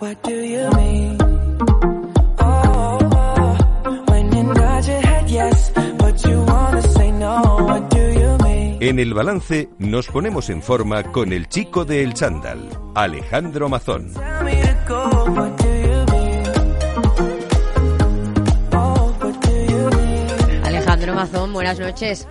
What 0.00 0.16
do 0.22 0.32
you 0.32 0.70
mean? 0.78 1.18
Oh, 2.38 2.98
oh, 3.12 4.04
when 4.08 4.32
you 4.32 4.42
nod 4.44 4.86
your 4.86 5.00
head 5.02 5.28
yes, 5.28 5.70
but 5.98 6.24
you 6.24 6.42
wanna 6.42 6.82
say 6.82 7.12
no. 7.12 7.42
What 7.68 7.90
do 7.90 8.00
you 8.00 8.38
mean? 8.42 8.78
En 8.80 8.98
el 8.98 9.12
balance 9.12 9.68
nos 9.78 10.06
ponemos 10.08 10.48
en 10.48 10.62
forma 10.62 11.02
con 11.02 11.34
el 11.34 11.48
chico 11.50 11.84
de 11.84 12.02
El 12.02 12.14
Chándal, 12.14 12.70
Alejandro 12.94 13.68
Mazón. 13.68 14.14
Tell 14.14 14.44
me 14.44 14.62
to 14.62 14.74
go. 14.88 15.04
What 15.32 15.58
do 15.58 15.68
you 15.68 16.06
mean? 16.12 16.46
Oh, 18.72 19.14
what 19.20 19.46
do 19.46 19.52
you 19.52 19.90
mean? 19.90 20.64
Alejandro 20.64 21.14
Mazón, 21.14 21.52
buenas 21.52 21.78
noches. 21.78 22.26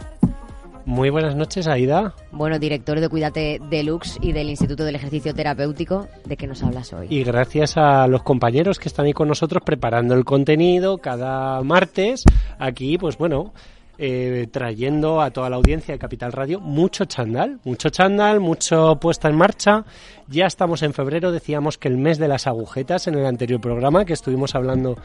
Muy 0.90 1.12
buenas 1.12 1.36
noches, 1.36 1.68
Aida. 1.68 2.16
Bueno, 2.32 2.58
director 2.58 3.00
de 3.00 3.08
Cuídate 3.08 3.62
Deluxe 3.70 4.18
y 4.24 4.32
del 4.32 4.50
Instituto 4.50 4.84
del 4.84 4.96
Ejercicio 4.96 5.36
Terapéutico, 5.36 6.08
¿de 6.26 6.36
qué 6.36 6.48
nos 6.48 6.64
hablas 6.64 6.92
hoy? 6.94 7.06
Y 7.12 7.24
gracias 7.24 7.78
a 7.78 8.08
los 8.08 8.24
compañeros 8.24 8.80
que 8.80 8.90
están 8.90 9.06
ahí 9.06 9.14
con 9.14 9.28
nosotros 9.28 9.62
preparando 9.64 10.16
el 10.16 10.26
contenido 10.26 10.98
cada 10.98 11.62
martes, 11.62 12.24
aquí, 12.58 12.98
pues 12.98 13.20
bueno, 13.20 13.54
eh, 14.00 14.48
trayendo 14.52 15.22
a 15.22 15.30
toda 15.30 15.52
la 15.52 15.58
audiencia 15.58 15.94
de 15.94 16.00
Capital 16.00 16.32
Radio 16.32 16.60
mucho 16.60 17.06
chandal, 17.06 17.60
mucho 17.66 17.92
chandal, 17.92 18.40
mucho 18.40 18.98
puesta 19.00 19.30
en 19.30 19.36
marcha. 19.36 19.86
Ya 20.28 20.48
estamos 20.48 20.82
en 20.82 20.96
febrero, 20.96 21.32
decíamos 21.32 21.78
que 21.78 21.88
el 21.88 22.00
mes 22.00 22.18
de 22.18 22.28
las 22.28 22.48
agujetas 22.48 23.06
en 23.06 23.14
el 23.14 23.28
anterior 23.28 23.62
programa, 23.62 24.06
que 24.06 24.14
estuvimos 24.14 24.56
hablando 24.56 24.98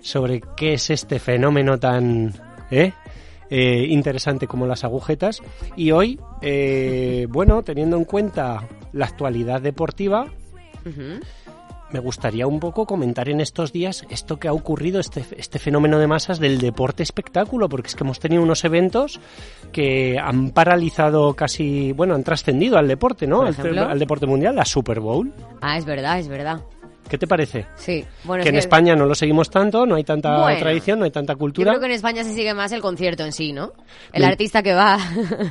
sobre 0.00 0.42
qué 0.56 0.72
es 0.72 0.90
este 0.90 1.20
fenómeno 1.20 1.78
tan 1.78 2.34
¿eh? 2.72 2.92
Eh, 3.50 3.86
interesante 3.88 4.46
como 4.46 4.66
las 4.66 4.84
agujetas. 4.84 5.42
Y 5.76 5.90
hoy, 5.90 6.20
eh, 6.42 7.26
bueno, 7.30 7.62
teniendo 7.62 7.96
en 7.96 8.04
cuenta 8.04 8.66
la 8.92 9.06
actualidad 9.06 9.60
deportiva, 9.60 10.26
me 11.94 12.00
gustaría 12.00 12.46
un 12.46 12.58
poco 12.58 12.86
comentar 12.86 13.28
en 13.28 13.40
estos 13.40 13.72
días 13.72 14.04
esto 14.10 14.38
que 14.38 14.48
ha 14.48 14.52
ocurrido, 14.52 14.98
este, 14.98 15.24
este 15.36 15.60
fenómeno 15.60 15.98
de 16.00 16.08
masas 16.08 16.40
del 16.40 16.58
deporte 16.58 17.04
espectáculo, 17.04 17.68
porque 17.68 17.86
es 17.86 17.94
que 17.94 18.02
hemos 18.02 18.18
tenido 18.18 18.42
unos 18.42 18.64
eventos 18.64 19.20
que 19.70 20.18
han 20.18 20.50
paralizado 20.50 21.34
casi, 21.34 21.92
bueno, 21.92 22.16
han 22.16 22.24
trascendido 22.24 22.78
al 22.78 22.88
deporte, 22.88 23.28
¿no? 23.28 23.42
Al 23.42 23.98
deporte 23.98 24.26
mundial, 24.26 24.56
la 24.56 24.64
Super 24.64 24.98
Bowl. 24.98 25.32
Ah, 25.60 25.78
es 25.78 25.84
verdad, 25.84 26.18
es 26.18 26.26
verdad. 26.26 26.62
¿Qué 27.08 27.18
te 27.18 27.26
parece? 27.26 27.66
Sí. 27.76 28.04
Bueno, 28.24 28.42
que 28.42 28.48
es 28.48 28.54
en 28.54 28.58
España 28.58 28.94
no 28.96 29.04
lo 29.06 29.14
seguimos 29.14 29.50
tanto, 29.50 29.84
no 29.86 29.94
hay 29.94 30.04
tanta 30.04 30.40
Bueno, 30.42 30.58
tradición, 30.58 30.98
no 30.98 31.04
hay 31.04 31.10
tanta 31.10 31.34
Yo 31.34 31.38
cultura. 31.38 31.70
creo 31.72 31.80
que 31.80 31.86
en 31.86 31.92
España 31.92 32.24
se 32.24 32.32
sigue 32.34 32.54
más 32.54 32.72
el 32.72 32.80
concierto 32.80 33.24
en 33.24 33.32
sí, 33.32 33.52
¿no? 33.52 33.72
El 34.12 34.22
Me- 34.22 34.28
artista 34.28 34.62
que 34.62 34.72
va. 34.74 34.98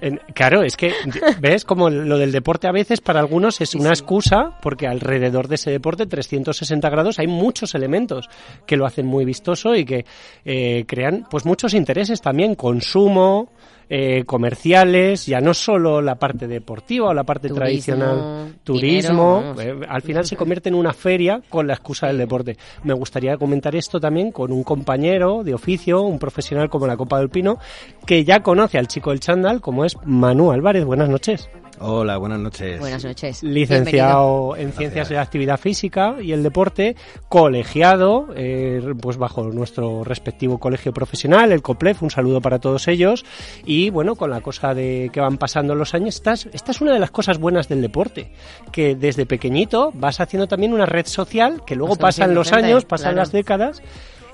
En- 0.01 0.19
claro, 0.33 0.63
es 0.63 0.75
que, 0.75 0.93
¿ves? 1.39 1.63
Como 1.63 1.89
lo 1.89 2.17
del 2.17 2.31
deporte 2.31 2.67
a 2.67 2.71
veces 2.71 3.01
para 3.01 3.19
algunos 3.19 3.61
es 3.61 3.75
una 3.75 3.89
excusa, 3.89 4.57
porque 4.61 4.87
alrededor 4.87 5.47
de 5.47 5.55
ese 5.55 5.69
deporte, 5.71 6.05
360 6.07 6.89
grados, 6.89 7.19
hay 7.19 7.27
muchos 7.27 7.75
elementos 7.75 8.27
que 8.65 8.75
lo 8.75 8.85
hacen 8.85 9.05
muy 9.05 9.23
vistoso 9.23 9.75
y 9.75 9.85
que 9.85 10.05
eh, 10.45 10.85
crean 10.87 11.27
pues 11.29 11.45
muchos 11.45 11.73
intereses 11.75 12.19
también, 12.21 12.55
consumo, 12.55 13.49
eh, 13.89 14.23
comerciales, 14.25 15.25
ya 15.25 15.41
no 15.41 15.53
solo 15.53 16.01
la 16.01 16.15
parte 16.15 16.47
deportiva 16.47 17.09
o 17.09 17.13
la 17.13 17.23
parte 17.23 17.47
Turismo, 17.47 17.65
tradicional, 17.65 18.55
turismo, 18.63 19.53
dinero, 19.55 19.83
eh, 19.83 19.87
al 19.87 20.01
final 20.01 20.25
se 20.25 20.35
convierte 20.35 20.69
en 20.69 20.75
una 20.75 20.93
feria 20.93 21.41
con 21.49 21.67
la 21.67 21.73
excusa 21.73 22.07
del 22.07 22.17
deporte. 22.17 22.57
Me 22.83 22.93
gustaría 22.93 23.37
comentar 23.37 23.75
esto 23.75 23.99
también 23.99 24.31
con 24.31 24.51
un 24.51 24.63
compañero 24.63 25.43
de 25.43 25.53
oficio, 25.53 26.01
un 26.01 26.19
profesional 26.19 26.69
como 26.69 26.87
la 26.87 26.97
Copa 26.97 27.19
del 27.19 27.29
Pino, 27.29 27.57
que 28.05 28.23
ya 28.23 28.41
conoce 28.41 28.77
al 28.77 28.87
chico 28.87 29.11
del 29.11 29.19
chándal, 29.19 29.61
como 29.61 29.85
es 29.85 29.97
Manu 30.05 30.51
Álvarez. 30.51 30.85
Buenas 30.85 31.09
noches. 31.09 31.49
Hola, 31.85 32.15
buenas 32.15 32.39
noches. 32.39 32.79
Buenas 32.79 33.03
noches. 33.03 33.43
Licenciado 33.43 34.55
en 34.55 34.71
Ciencias 34.71 35.09
de 35.09 35.15
la 35.15 35.21
Actividad 35.21 35.59
Física 35.59 36.15
y 36.21 36.31
el 36.31 36.41
Deporte, 36.41 36.95
colegiado, 37.27 38.29
eh, 38.37 38.93
pues 39.01 39.17
bajo 39.17 39.43
nuestro 39.43 40.05
respectivo 40.05 40.59
colegio 40.59 40.93
profesional, 40.93 41.51
el 41.51 41.61
COPLEF, 41.61 42.01
un 42.01 42.09
saludo 42.09 42.39
para 42.39 42.59
todos 42.59 42.87
ellos. 42.87 43.25
Y 43.65 43.89
bueno, 43.89 44.15
con 44.15 44.29
la 44.29 44.39
cosa 44.39 44.73
de 44.73 45.09
que 45.11 45.19
van 45.19 45.37
pasando 45.37 45.75
los 45.75 45.93
años, 45.93 46.15
esta 46.15 46.31
es, 46.31 46.47
esta 46.53 46.71
es 46.71 46.79
una 46.79 46.93
de 46.93 46.99
las 46.99 47.11
cosas 47.11 47.37
buenas 47.37 47.67
del 47.67 47.81
deporte, 47.81 48.31
que 48.71 48.95
desde 48.95 49.25
pequeñito 49.25 49.91
vas 49.93 50.21
haciendo 50.21 50.47
también 50.47 50.73
una 50.73 50.85
red 50.85 51.05
social, 51.05 51.63
que 51.65 51.75
luego 51.75 51.97
pasan 51.97 52.33
los 52.33 52.53
años, 52.53 52.85
pasan 52.85 53.07
claro. 53.07 53.17
las 53.17 53.33
décadas. 53.33 53.83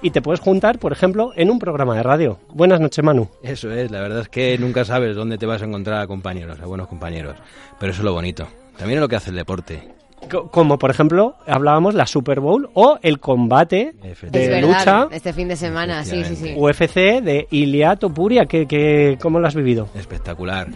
Y 0.02 0.12
te 0.12 0.22
puedes 0.22 0.40
juntar, 0.40 0.80
por 0.80 0.92
ejemplo, 0.94 1.32
en 1.36 1.50
un 1.52 1.60
programa 1.60 1.96
de 1.96 2.04
radio. 2.04 2.40
Buenas 2.54 2.80
noches, 2.80 3.04
Manu. 3.04 3.28
Eso 3.44 3.70
es, 3.72 3.92
la 3.92 4.00
verdad 4.00 4.22
es 4.22 4.30
que 4.30 4.58
nunca 4.58 4.86
sabes 4.86 5.16
dónde 5.16 5.38
te 5.38 5.46
vas 5.46 5.62
a 5.62 5.66
encontrar 5.66 6.02
a 6.02 6.08
compañeros, 6.08 6.58
a 6.62 6.66
buenos 6.66 6.88
compañeros. 6.88 7.36
Pero 7.80 7.92
eso 7.92 8.02
es 8.02 8.06
lo 8.06 8.14
bonito. 8.14 8.48
También 8.78 9.00
es 9.00 9.02
lo 9.02 9.10
que 9.10 9.18
hace 9.18 9.30
el 9.32 9.36
deporte. 9.36 9.90
Co- 10.32 10.50
Como 10.52 10.78
por 10.80 10.90
ejemplo, 10.92 11.36
hablábamos 11.48 11.96
la 11.96 12.06
Super 12.06 12.40
Bowl 12.40 12.70
o 12.74 12.98
el 13.02 13.20
combate 13.20 13.94
de 14.02 14.12
es 14.12 14.22
verdad, 14.50 14.62
lucha 14.62 15.08
este 15.12 15.32
fin 15.34 15.48
de 15.48 15.56
semana, 15.56 16.04
sí, 16.06 16.24
sí, 16.26 16.36
sí. 16.36 16.54
UFC 16.58 17.22
de 17.22 17.48
Ilia 17.52 17.96
Topuria. 17.96 18.46
que 18.46 18.66
que 18.68 19.18
¿Cómo 19.22 19.40
lo 19.40 19.48
has 19.48 19.56
vivido? 19.56 19.88
Espectacular. 19.96 20.68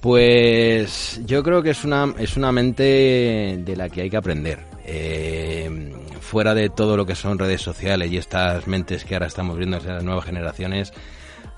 Pues 0.00 1.20
yo 1.24 1.42
creo 1.42 1.62
que 1.62 1.70
es 1.70 1.84
una, 1.84 2.12
es 2.18 2.36
una 2.36 2.50
mente 2.52 3.58
de 3.64 3.74
la 3.76 3.88
que 3.88 4.02
hay 4.02 4.10
que 4.10 4.16
aprender. 4.16 4.58
Eh, 4.84 5.92
fuera 6.30 6.54
de 6.54 6.70
todo 6.70 6.96
lo 6.96 7.06
que 7.06 7.16
son 7.16 7.40
redes 7.40 7.60
sociales 7.60 8.12
y 8.12 8.16
estas 8.16 8.68
mentes 8.68 9.04
que 9.04 9.16
ahora 9.16 9.26
estamos 9.26 9.58
viendo 9.58 9.78
en 9.78 9.86
las 9.86 10.04
nuevas 10.04 10.24
generaciones, 10.24 10.92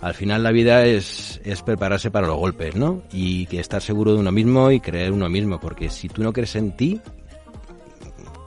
al 0.01 0.15
final 0.15 0.43
la 0.43 0.51
vida 0.51 0.87
es, 0.87 1.43
es 1.45 1.61
prepararse 1.61 2.11
para 2.11 2.27
los 2.27 2.39
golpes, 2.39 2.75
¿no? 2.75 3.03
Y 3.13 3.45
que 3.47 3.61
estar 3.61 3.83
seguro 3.83 4.15
de 4.15 4.21
uno 4.21 4.33
mismo 4.33 4.71
y 4.71 4.81
creer 4.81 5.13
uno 5.13 5.29
mismo, 5.29 5.61
porque 5.61 5.91
si 5.91 6.09
tú 6.09 6.23
no 6.23 6.33
crees 6.33 6.57
en 6.57 6.75
ti, 6.75 7.03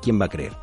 ¿quién 0.01 0.19
va 0.19 0.25
a 0.25 0.29
creer? 0.29 0.53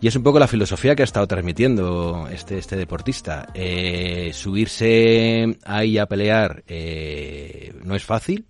Y 0.00 0.08
es 0.08 0.16
un 0.16 0.24
poco 0.24 0.40
la 0.40 0.48
filosofía 0.48 0.96
que 0.96 1.02
ha 1.02 1.04
estado 1.04 1.28
transmitiendo 1.28 2.26
este, 2.32 2.58
este 2.58 2.74
deportista. 2.74 3.46
Eh, 3.54 4.32
subirse 4.34 5.56
ahí 5.64 5.98
a 5.98 6.06
pelear 6.06 6.64
eh, 6.66 7.72
no 7.84 7.94
es 7.94 8.04
fácil, 8.04 8.44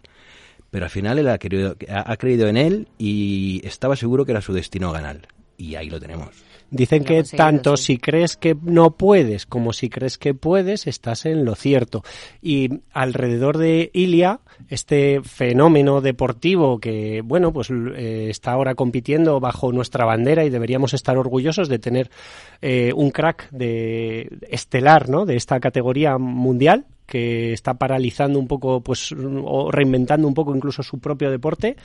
pero 0.71 0.87
al 0.87 0.91
final 0.91 1.19
él 1.19 1.29
ha, 1.29 1.37
querido, 1.37 1.77
ha, 1.91 2.11
ha 2.11 2.17
creído 2.17 2.49
en 2.49 2.57
él 2.57 2.89
y 2.97 3.61
estaba 3.63 3.95
seguro 3.95 4.25
que 4.25 4.33
era 4.33 4.41
su 4.41 4.55
destino 4.55 4.91
ganar. 4.91 5.29
Y 5.61 5.75
ahí 5.75 5.91
lo 5.91 6.01
tenemos. 6.01 6.31
Dicen 6.71 7.05
que 7.05 7.23
tanto 7.25 7.77
sí. 7.77 7.85
si 7.85 7.99
crees 7.99 8.37
que 8.37 8.57
no 8.63 8.93
puedes 8.93 9.45
como 9.45 9.73
si 9.73 9.91
crees 9.91 10.17
que 10.19 10.35
puedes, 10.35 10.87
estás 10.87 11.27
en 11.27 11.45
lo 11.45 11.55
cierto. 11.55 12.03
Y 12.41 12.81
alrededor 12.93 13.59
de 13.59 13.91
Ilia, 13.93 14.41
este 14.69 15.21
fenómeno 15.23 16.01
deportivo 16.01 16.79
que, 16.79 17.23
bueno, 17.23 17.53
pues 17.53 17.71
eh, 17.71 18.29
está 18.31 18.53
ahora 18.53 18.75
compitiendo 18.75 19.39
bajo 19.41 19.73
nuestra 19.73 20.05
bandera 20.07 20.45
y 20.45 20.51
deberíamos 20.51 20.95
estar 20.95 21.19
orgullosos 21.19 21.69
de 21.69 21.79
tener 21.79 22.11
eh, 22.63 22.93
un 22.95 23.11
crack 23.11 23.51
de 23.51 24.39
estelar, 24.49 25.11
¿no? 25.11 25.27
De 25.27 25.37
esta 25.37 25.61
categoría 25.61 26.17
mundial 26.17 26.87
que 27.05 27.53
está 27.53 27.75
paralizando 27.75 28.39
un 28.39 28.47
poco, 28.47 28.81
pues, 28.81 29.13
o 29.13 29.71
reinventando 29.73 30.29
un 30.29 30.35
poco 30.35 30.55
incluso 30.55 30.85
su 30.85 31.01
propio 31.01 31.31
deporte 31.31 31.77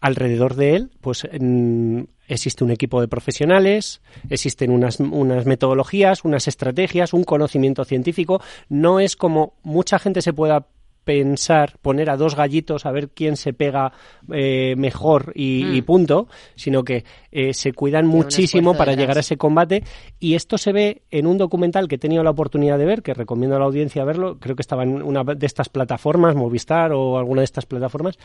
alrededor 0.00 0.54
de 0.54 0.76
él, 0.76 0.90
pues 1.00 1.28
mm, 1.38 2.00
existe 2.30 2.64
un 2.64 2.70
equipo 2.70 3.00
de 3.00 3.08
profesionales, 3.08 4.00
existen 4.28 4.70
unas, 4.70 5.00
unas 5.00 5.46
metodologías, 5.46 6.24
unas 6.24 6.48
estrategias, 6.48 7.12
un 7.12 7.24
conocimiento 7.24 7.84
científico. 7.84 8.40
No 8.68 9.00
es 9.00 9.16
como 9.16 9.54
mucha 9.62 9.98
gente 9.98 10.22
se 10.22 10.32
pueda 10.32 10.66
pensar, 11.10 11.76
poner 11.82 12.08
a 12.08 12.16
dos 12.16 12.36
gallitos 12.36 12.86
a 12.86 12.92
ver 12.92 13.08
quién 13.08 13.36
se 13.36 13.52
pega 13.52 13.92
eh, 14.32 14.76
mejor 14.76 15.32
y, 15.34 15.64
Mm. 15.64 15.74
y 15.74 15.82
punto, 15.82 16.28
sino 16.54 16.84
que 16.84 17.04
eh, 17.32 17.52
se 17.52 17.72
cuidan 17.72 18.06
muchísimo 18.06 18.76
para 18.76 18.94
llegar 18.94 19.16
a 19.16 19.20
ese 19.20 19.36
combate. 19.36 19.82
Y 20.20 20.34
esto 20.36 20.56
se 20.56 20.72
ve 20.72 21.02
en 21.10 21.26
un 21.26 21.36
documental 21.36 21.88
que 21.88 21.96
he 21.96 21.98
tenido 21.98 22.22
la 22.22 22.30
oportunidad 22.30 22.78
de 22.78 22.84
ver, 22.84 23.02
que 23.02 23.12
recomiendo 23.12 23.56
a 23.56 23.58
la 23.58 23.64
audiencia 23.64 24.04
verlo, 24.04 24.38
creo 24.38 24.54
que 24.54 24.62
estaba 24.62 24.84
en 24.84 25.02
una 25.02 25.24
de 25.24 25.46
estas 25.46 25.68
plataformas, 25.68 26.36
Movistar 26.36 26.92
o 26.92 27.18
alguna 27.18 27.40
de 27.40 27.46
estas 27.46 27.66
plataformas, 27.66 28.16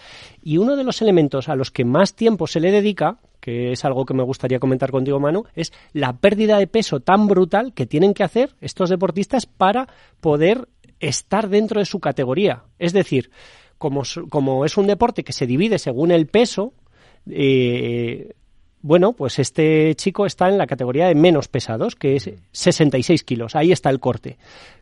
y 0.43 0.57
uno 0.59 0.75
de 0.75 0.83
los 0.83 1.01
elementos 1.01 1.49
a 1.49 1.55
los 1.55 1.71
que 1.71 1.85
más 1.85 2.13
tiempo 2.13 2.45
se 2.45 2.59
le 2.59 2.69
dedica, 2.71 3.17
que 3.39 3.71
es 3.71 3.83
algo 3.85 4.05
que 4.05 4.13
me 4.13 4.23
gustaría 4.23 4.59
comentar 4.59 4.91
contigo, 4.91 5.19
Manu, 5.19 5.45
es 5.55 5.71
la 5.93 6.13
pérdida 6.13 6.57
de 6.59 6.67
peso 6.67 6.99
tan 6.99 7.27
brutal 7.27 7.73
que 7.73 7.85
tienen 7.85 8.13
que 8.13 8.23
hacer 8.23 8.55
estos 8.61 8.89
deportistas 8.89 9.45
para 9.45 9.87
poder 10.19 10.67
estar 10.99 11.49
dentro 11.49 11.79
de 11.79 11.85
su 11.85 11.99
categoría. 11.99 12.63
Es 12.79 12.93
decir, 12.93 13.31
como, 13.77 14.03
como 14.29 14.65
es 14.65 14.77
un 14.77 14.87
deporte 14.87 15.23
que 15.23 15.33
se 15.33 15.47
divide 15.47 15.79
según 15.79 16.11
el 16.11 16.27
peso, 16.27 16.73
eh, 17.29 18.33
bueno, 18.81 19.13
pues 19.13 19.39
este 19.39 19.95
chico 19.95 20.27
está 20.27 20.47
en 20.47 20.59
la 20.59 20.67
categoría 20.67 21.07
de 21.07 21.15
menos 21.15 21.47
pesados, 21.47 21.95
que 21.95 22.15
es 22.15 22.29
66 22.51 23.23
kilos. 23.23 23.55
Ahí 23.55 23.71
está 23.71 23.89
el 23.89 23.99
corte. 23.99 24.37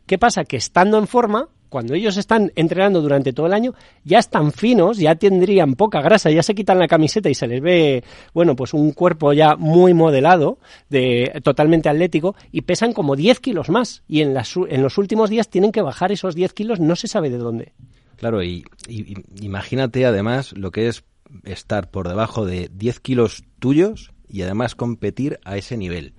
¿Qué 0.06 0.18
pasa? 0.18 0.44
Que 0.44 0.58
estando 0.58 0.98
en 0.98 1.06
forma, 1.06 1.48
cuando 1.74 1.94
ellos 1.94 2.16
están 2.16 2.52
entrenando 2.54 3.02
durante 3.02 3.32
todo 3.32 3.46
el 3.48 3.52
año, 3.52 3.74
ya 4.04 4.20
están 4.20 4.52
finos, 4.52 4.96
ya 4.96 5.16
tendrían 5.16 5.74
poca 5.74 6.00
grasa, 6.00 6.30
ya 6.30 6.40
se 6.40 6.54
quitan 6.54 6.78
la 6.78 6.86
camiseta 6.86 7.28
y 7.28 7.34
se 7.34 7.48
les 7.48 7.60
ve, 7.60 8.04
bueno, 8.32 8.54
pues 8.54 8.74
un 8.74 8.92
cuerpo 8.92 9.32
ya 9.32 9.56
muy 9.56 9.92
modelado, 9.92 10.60
de, 10.88 11.40
totalmente 11.42 11.88
atlético, 11.88 12.36
y 12.52 12.60
pesan 12.60 12.92
como 12.92 13.16
10 13.16 13.40
kilos 13.40 13.70
más. 13.70 14.04
Y 14.06 14.20
en, 14.20 14.34
las, 14.34 14.54
en 14.56 14.82
los 14.84 14.98
últimos 14.98 15.30
días 15.30 15.48
tienen 15.48 15.72
que 15.72 15.82
bajar 15.82 16.12
esos 16.12 16.36
10 16.36 16.52
kilos, 16.52 16.78
no 16.78 16.94
se 16.94 17.08
sabe 17.08 17.28
de 17.28 17.38
dónde. 17.38 17.72
Claro, 18.18 18.44
y, 18.44 18.64
y- 18.86 19.16
imagínate 19.44 20.06
además 20.06 20.52
lo 20.56 20.70
que 20.70 20.86
es 20.86 21.02
estar 21.42 21.90
por 21.90 22.06
debajo 22.06 22.46
de 22.46 22.70
10 22.72 23.00
kilos 23.00 23.42
tuyos 23.58 24.12
y 24.28 24.42
además 24.42 24.76
competir 24.76 25.40
a 25.44 25.56
ese 25.56 25.76
nivel. 25.76 26.14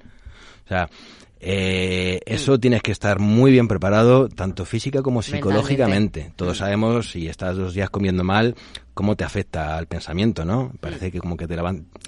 O 0.66 0.68
sea, 0.68 0.90
eh, 1.48 2.22
eso 2.26 2.60
tienes 2.60 2.82
que 2.82 2.92
estar 2.92 3.20
muy 3.20 3.52
bien 3.52 3.68
preparado, 3.68 4.30
tanto 4.30 4.66
física 4.66 5.04
como 5.04 5.22
psicológicamente. 5.22 6.34
Todos 6.36 6.58
sabemos, 6.58 7.12
si 7.12 7.28
estás 7.28 7.56
dos 7.56 7.76
días 7.76 7.92
comiendo 7.92 8.24
mal, 8.24 8.56
cómo 8.96 9.16
te 9.16 9.26
afecta 9.26 9.78
al 9.78 9.86
pensamiento, 9.86 10.44
¿no? 10.44 10.72
Parece 10.80 11.12
que 11.12 11.20
como 11.20 11.38
que 11.38 11.46
te, 11.46 11.56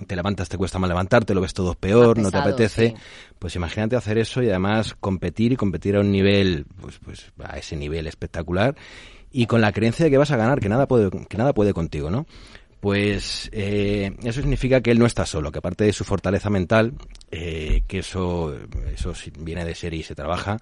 te 0.07 0.15
levantas, 0.15 0.49
te 0.49 0.57
cuesta 0.57 0.79
mal 0.79 0.89
levantarte, 0.89 1.35
lo 1.35 1.41
ves 1.41 1.53
todo 1.53 1.75
peor, 1.75 2.17
no 2.17 2.31
te 2.31 2.37
apetece. 2.37 2.95
Pues 3.37 3.55
imagínate 3.55 3.95
hacer 3.95 4.17
eso 4.17 4.41
y 4.41 4.49
además 4.49 4.95
competir 4.99 5.51
y 5.51 5.55
competir 5.55 5.97
a 5.97 5.99
un 5.99 6.11
nivel, 6.11 6.65
pues, 6.81 6.97
pues 6.97 7.31
a 7.43 7.59
ese 7.59 7.75
nivel 7.75 8.07
espectacular 8.07 8.75
y 9.31 9.45
con 9.45 9.61
la 9.61 9.71
creencia 9.71 10.05
de 10.05 10.09
que 10.09 10.17
vas 10.17 10.31
a 10.31 10.37
ganar, 10.37 10.59
que 10.59 10.69
nada 10.69 10.87
puede, 10.87 11.11
que 11.11 11.37
nada 11.37 11.53
puede 11.53 11.73
contigo, 11.73 12.09
¿no? 12.09 12.25
Pues 12.79 13.49
eh, 13.51 14.15
eso 14.23 14.41
significa 14.41 14.81
que 14.81 14.91
él 14.91 14.99
no 14.99 15.05
está 15.05 15.25
solo, 15.25 15.51
que 15.51 15.59
aparte 15.59 15.83
de 15.83 15.93
su 15.93 16.03
fortaleza 16.03 16.49
mental, 16.49 16.93
eh, 17.31 17.83
que 17.87 17.99
eso, 17.99 18.53
eso 18.93 19.13
viene 19.39 19.65
de 19.65 19.75
ser 19.75 19.93
y 19.93 20.03
se 20.03 20.15
trabaja, 20.15 20.59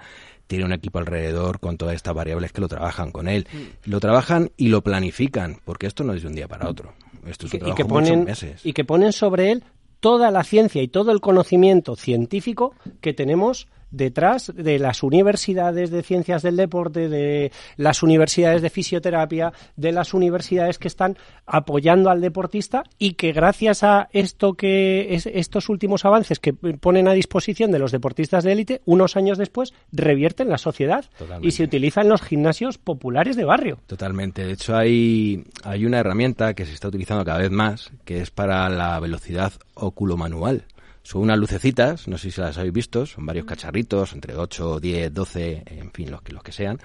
tiene 0.47 0.65
un 0.65 0.73
equipo 0.73 0.99
alrededor 0.99 1.59
con 1.59 1.77
todas 1.77 1.95
estas 1.95 2.13
variables 2.13 2.51
que 2.51 2.61
lo 2.61 2.67
trabajan 2.67 3.11
con 3.11 3.27
él. 3.27 3.47
Mm. 3.51 3.89
Lo 3.89 3.99
trabajan 3.99 4.51
y 4.57 4.69
lo 4.69 4.81
planifican, 4.81 5.59
porque 5.65 5.87
esto 5.87 6.03
no 6.03 6.13
es 6.13 6.21
de 6.21 6.27
un 6.27 6.35
día 6.35 6.47
para 6.47 6.69
otro. 6.69 6.93
Esto 7.25 7.47
es 7.47 7.53
un 7.53 7.69
y, 7.69 7.73
que 7.73 7.85
ponen, 7.85 8.23
meses. 8.23 8.61
y 8.63 8.73
que 8.73 8.85
ponen 8.85 9.11
sobre 9.11 9.51
él 9.51 9.63
toda 9.99 10.31
la 10.31 10.43
ciencia 10.43 10.81
y 10.81 10.87
todo 10.87 11.11
el 11.11 11.19
conocimiento 11.19 11.95
científico 11.95 12.75
que 13.01 13.13
tenemos 13.13 13.67
detrás 13.95 14.51
de 14.55 14.79
las 14.79 15.03
universidades 15.03 15.89
de 15.89 16.03
ciencias 16.03 16.41
del 16.41 16.57
deporte, 16.57 17.09
de 17.09 17.51
las 17.77 18.03
universidades 18.03 18.61
de 18.61 18.69
fisioterapia, 18.69 19.53
de 19.75 19.91
las 19.91 20.13
universidades 20.13 20.77
que 20.77 20.87
están 20.87 21.17
apoyando 21.45 22.09
al 22.09 22.21
deportista 22.21 22.83
y 22.97 23.13
que 23.13 23.31
gracias 23.31 23.83
a 23.83 24.09
esto 24.11 24.53
que 24.53 25.13
es, 25.15 25.25
estos 25.25 25.69
últimos 25.69 26.05
avances 26.05 26.39
que 26.39 26.53
ponen 26.53 27.07
a 27.07 27.13
disposición 27.13 27.71
de 27.71 27.79
los 27.79 27.91
deportistas 27.91 28.43
de 28.43 28.51
élite, 28.51 28.81
unos 28.85 29.15
años 29.15 29.37
después 29.37 29.73
revierten 29.91 30.49
la 30.49 30.57
sociedad 30.57 31.05
y 31.41 31.51
se 31.51 31.63
utiliza 31.63 32.01
en 32.01 32.09
los 32.09 32.21
gimnasios 32.21 32.77
populares 32.77 33.35
de 33.35 33.45
barrio. 33.45 33.79
Totalmente. 33.87 34.45
De 34.45 34.53
hecho, 34.53 34.75
hay, 34.75 35.43
hay 35.63 35.85
una 35.85 35.99
herramienta 35.99 36.53
que 36.53 36.65
se 36.65 36.73
está 36.73 36.89
utilizando 36.89 37.23
cada 37.23 37.39
vez 37.39 37.51
más 37.51 37.91
que 38.03 38.21
es 38.21 38.31
para 38.31 38.69
la 38.69 38.99
velocidad 38.99 39.53
oculomanual. 39.75 40.65
Son 41.05 41.21
unas 41.21 41.37
lucecitas, 41.37 42.07
no 42.07 42.17
sé 42.17 42.31
si 42.31 42.41
las 42.41 42.57
habéis 42.57 42.73
visto, 42.73 43.05
son 43.05 43.27
varios 43.27 43.45
cacharritos, 43.45 44.13
entre 44.13 44.35
8, 44.35 44.79
10, 44.79 45.13
12, 45.13 45.63
en 45.67 45.91
fin, 45.91 46.09
los 46.09 46.23
que, 46.23 46.33
los 46.33 46.41
que 46.41 46.51
sean, 46.51 46.79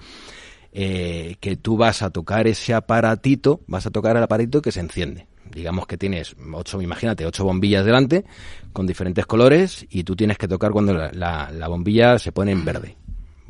eh, 0.71 1.37
que 1.39 1.55
tú 1.57 1.75
vas 1.75 2.03
a 2.03 2.11
tocar 2.11 2.45
ese 2.45 2.75
aparatito, 2.75 3.61
vas 3.65 3.87
a 3.87 3.89
tocar 3.89 4.15
el 4.15 4.21
aparatito 4.21 4.61
que 4.61 4.71
se 4.71 4.79
enciende. 4.79 5.25
Digamos 5.49 5.87
que 5.87 5.97
tienes 5.97 6.35
ocho, 6.53 6.79
imagínate, 6.83 7.25
ocho 7.25 7.45
bombillas 7.45 7.83
delante 7.83 8.23
con 8.73 8.85
diferentes 8.85 9.25
colores 9.25 9.87
y 9.89 10.03
tú 10.03 10.15
tienes 10.15 10.37
que 10.37 10.47
tocar 10.47 10.69
cuando 10.69 10.93
la 10.93 11.67
bombilla 11.67 12.19
se 12.19 12.31
pone 12.31 12.51
en 12.51 12.63
verde. 12.63 12.97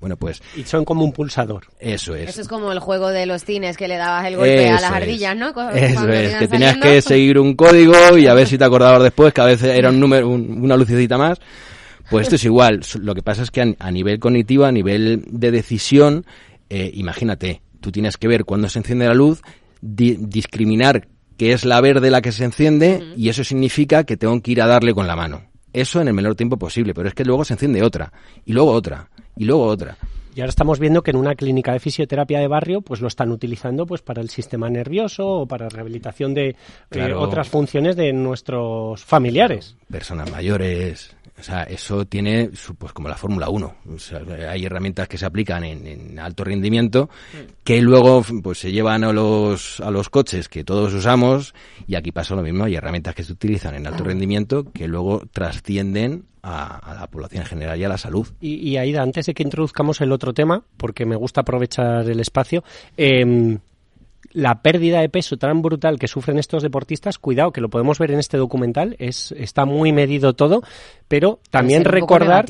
Bueno, 0.02 0.18
pues... 0.18 0.42
Y 0.56 0.64
son 0.64 0.84
como 0.84 1.06
un 1.06 1.14
pulsador. 1.14 1.68
Eso 1.80 2.16
es. 2.16 2.30
Eso 2.30 2.42
es 2.42 2.48
como 2.48 2.72
el 2.72 2.80
juego 2.80 3.10
de 3.10 3.28
los 3.28 3.46
cines 3.46 3.78
que 3.78 3.88
le 3.88 3.98
dabas 3.98 4.26
el 4.26 4.36
golpe 4.36 4.68
a 4.68 4.82
las 4.82 4.92
ardillas, 4.92 5.38
¿no? 5.38 5.50
eso 5.50 6.10
es, 6.10 6.36
que 6.38 6.48
tenías 6.48 6.78
que 6.78 7.02
seguir 7.04 7.38
un 7.38 7.56
código 7.56 8.18
y 8.18 8.26
a 8.26 8.34
ver 8.34 8.48
si 8.48 8.58
te 8.58 8.66
acordabas 8.66 9.04
después, 9.04 9.32
que 9.32 9.42
a 9.42 9.46
veces 9.46 9.78
era 9.78 9.90
un 9.90 10.00
número, 10.00 10.28
una 10.28 10.76
lucecita 10.76 11.20
más. 11.20 11.40
Pues 12.10 12.24
esto 12.24 12.36
es 12.36 12.44
igual. 12.46 12.82
Lo 13.00 13.14
que 13.14 13.22
pasa 13.22 13.44
es 13.44 13.52
que 13.52 13.76
a, 13.78 13.92
nivel 13.92 14.20
cognitivo, 14.20 14.66
a 14.66 14.72
nivel 14.72 15.24
de 15.28 15.52
decisión, 15.52 16.26
eh, 16.68 16.90
imagínate, 16.96 17.62
tú 17.80 17.92
tienes 17.92 18.18
que 18.18 18.28
ver 18.28 18.44
cuándo 18.44 18.70
se 18.70 18.80
enciende 18.80 19.06
la 19.06 19.14
luz, 19.14 19.44
discriminar 19.82 21.08
qué 21.38 21.54
es 21.54 21.64
la 21.64 21.80
verde 21.80 22.10
la 22.10 22.22
que 22.22 22.32
se 22.32 22.44
enciende 22.44 23.14
y 23.16 23.30
eso 23.30 23.44
significa 23.44 24.04
que 24.04 24.18
tengo 24.18 24.42
que 24.42 24.52
ir 24.52 24.64
a 24.64 24.68
darle 24.68 24.96
con 24.96 25.06
la 25.06 25.16
mano. 25.16 25.44
Eso 25.74 26.02
en 26.02 26.08
el 26.08 26.16
menor 26.16 26.34
tiempo 26.34 26.58
posible, 26.58 26.96
pero 26.96 27.08
es 27.08 27.14
que 27.14 27.24
luego 27.24 27.46
se 27.46 27.54
enciende 27.54 27.84
otra 27.84 28.12
y 28.46 28.54
luego 28.54 28.72
otra 28.72 29.08
y 29.36 29.46
luego 29.46 29.64
otra. 29.64 29.98
Y 30.34 30.40
ahora 30.40 30.50
estamos 30.50 30.80
viendo 30.80 31.02
que 31.02 31.12
en 31.12 31.18
una 31.18 31.36
clínica 31.36 31.74
de 31.74 31.80
fisioterapia 31.80 32.40
de 32.40 32.48
barrio, 32.48 32.82
pues 32.82 33.02
lo 33.02 33.08
están 33.08 33.32
utilizando 33.32 33.86
pues 33.86 34.02
para 34.02 34.22
el 34.22 34.30
sistema 34.30 34.70
nervioso 34.70 35.28
o 35.28 35.46
para 35.46 35.68
rehabilitación 35.68 36.34
de 36.34 36.56
eh, 36.92 37.14
otras 37.14 37.50
funciones 37.50 37.98
de 37.98 38.14
nuestros 38.14 39.04
familiares. 39.04 39.76
Personas 39.90 40.32
mayores, 40.32 41.14
o 41.40 41.44
sea, 41.44 41.64
eso 41.64 42.06
tiene, 42.06 42.52
pues 42.78 42.94
como 42.94 43.08
la 43.08 43.16
Fórmula 43.16 43.50
1. 43.50 43.76
hay 44.50 44.66
herramientas 44.66 45.08
que 45.08 45.18
se 45.18 45.26
aplican 45.26 45.64
en, 45.64 46.20
alto 46.20 46.44
rendimiento 46.44 47.10
que 47.64 47.82
luego 47.82 48.24
pues 48.44 48.60
se 48.60 48.72
llevan 48.72 49.04
a 49.04 49.12
los, 49.12 49.80
a 49.80 49.90
los 49.90 50.10
coches 50.10 50.50
que 50.50 50.64
todos 50.64 50.94
usamos 50.94 51.56
y 51.88 51.96
aquí 51.96 52.12
pasa 52.12 52.36
lo 52.36 52.44
mismo. 52.44 52.66
Hay 52.66 52.76
herramientas 52.76 53.16
que 53.16 53.24
se 53.24 53.32
utilizan 53.34 53.76
en 53.76 53.88
alto 53.88 54.04
rendimiento 54.04 54.72
que 54.72 54.88
luego 54.88 55.24
trascienden 55.32 56.26
a, 56.44 56.96
la 57.00 57.08
población 57.08 57.44
en 57.44 57.48
general 57.48 57.80
y 57.80 57.84
a 57.84 57.90
la 57.90 57.98
salud. 57.98 58.28
Y, 58.40 58.56
y 58.70 58.78
Aida, 58.78 59.02
antes 59.02 59.26
de 59.26 59.34
que 59.34 59.44
introduzcamos 59.44 60.02
el 60.02 60.12
otro 60.12 60.34
tema, 60.34 60.64
porque 60.78 61.06
me 61.06 61.16
gusta 61.16 61.42
aprovechar 61.42 62.10
el 62.10 62.20
espacio, 62.20 62.64
eh, 62.98 63.58
la 64.34 64.62
pérdida 64.62 65.02
de 65.02 65.10
peso 65.10 65.38
tan 65.38 65.62
brutal 65.62 66.00
que 66.00 66.08
sufren 66.08 66.40
estos 66.40 66.64
deportistas, 66.64 67.18
cuidado, 67.18 67.52
que 67.52 67.62
lo 67.62 67.70
podemos 67.70 68.00
ver 68.00 68.12
en 68.12 68.20
este 68.20 68.38
documental, 68.38 68.96
es, 69.00 69.32
está 69.38 69.66
muy 69.66 69.92
medido 69.92 70.34
todo, 70.34 70.62
pero 71.08 71.40
también 71.50 71.86
recordar, 71.86 72.46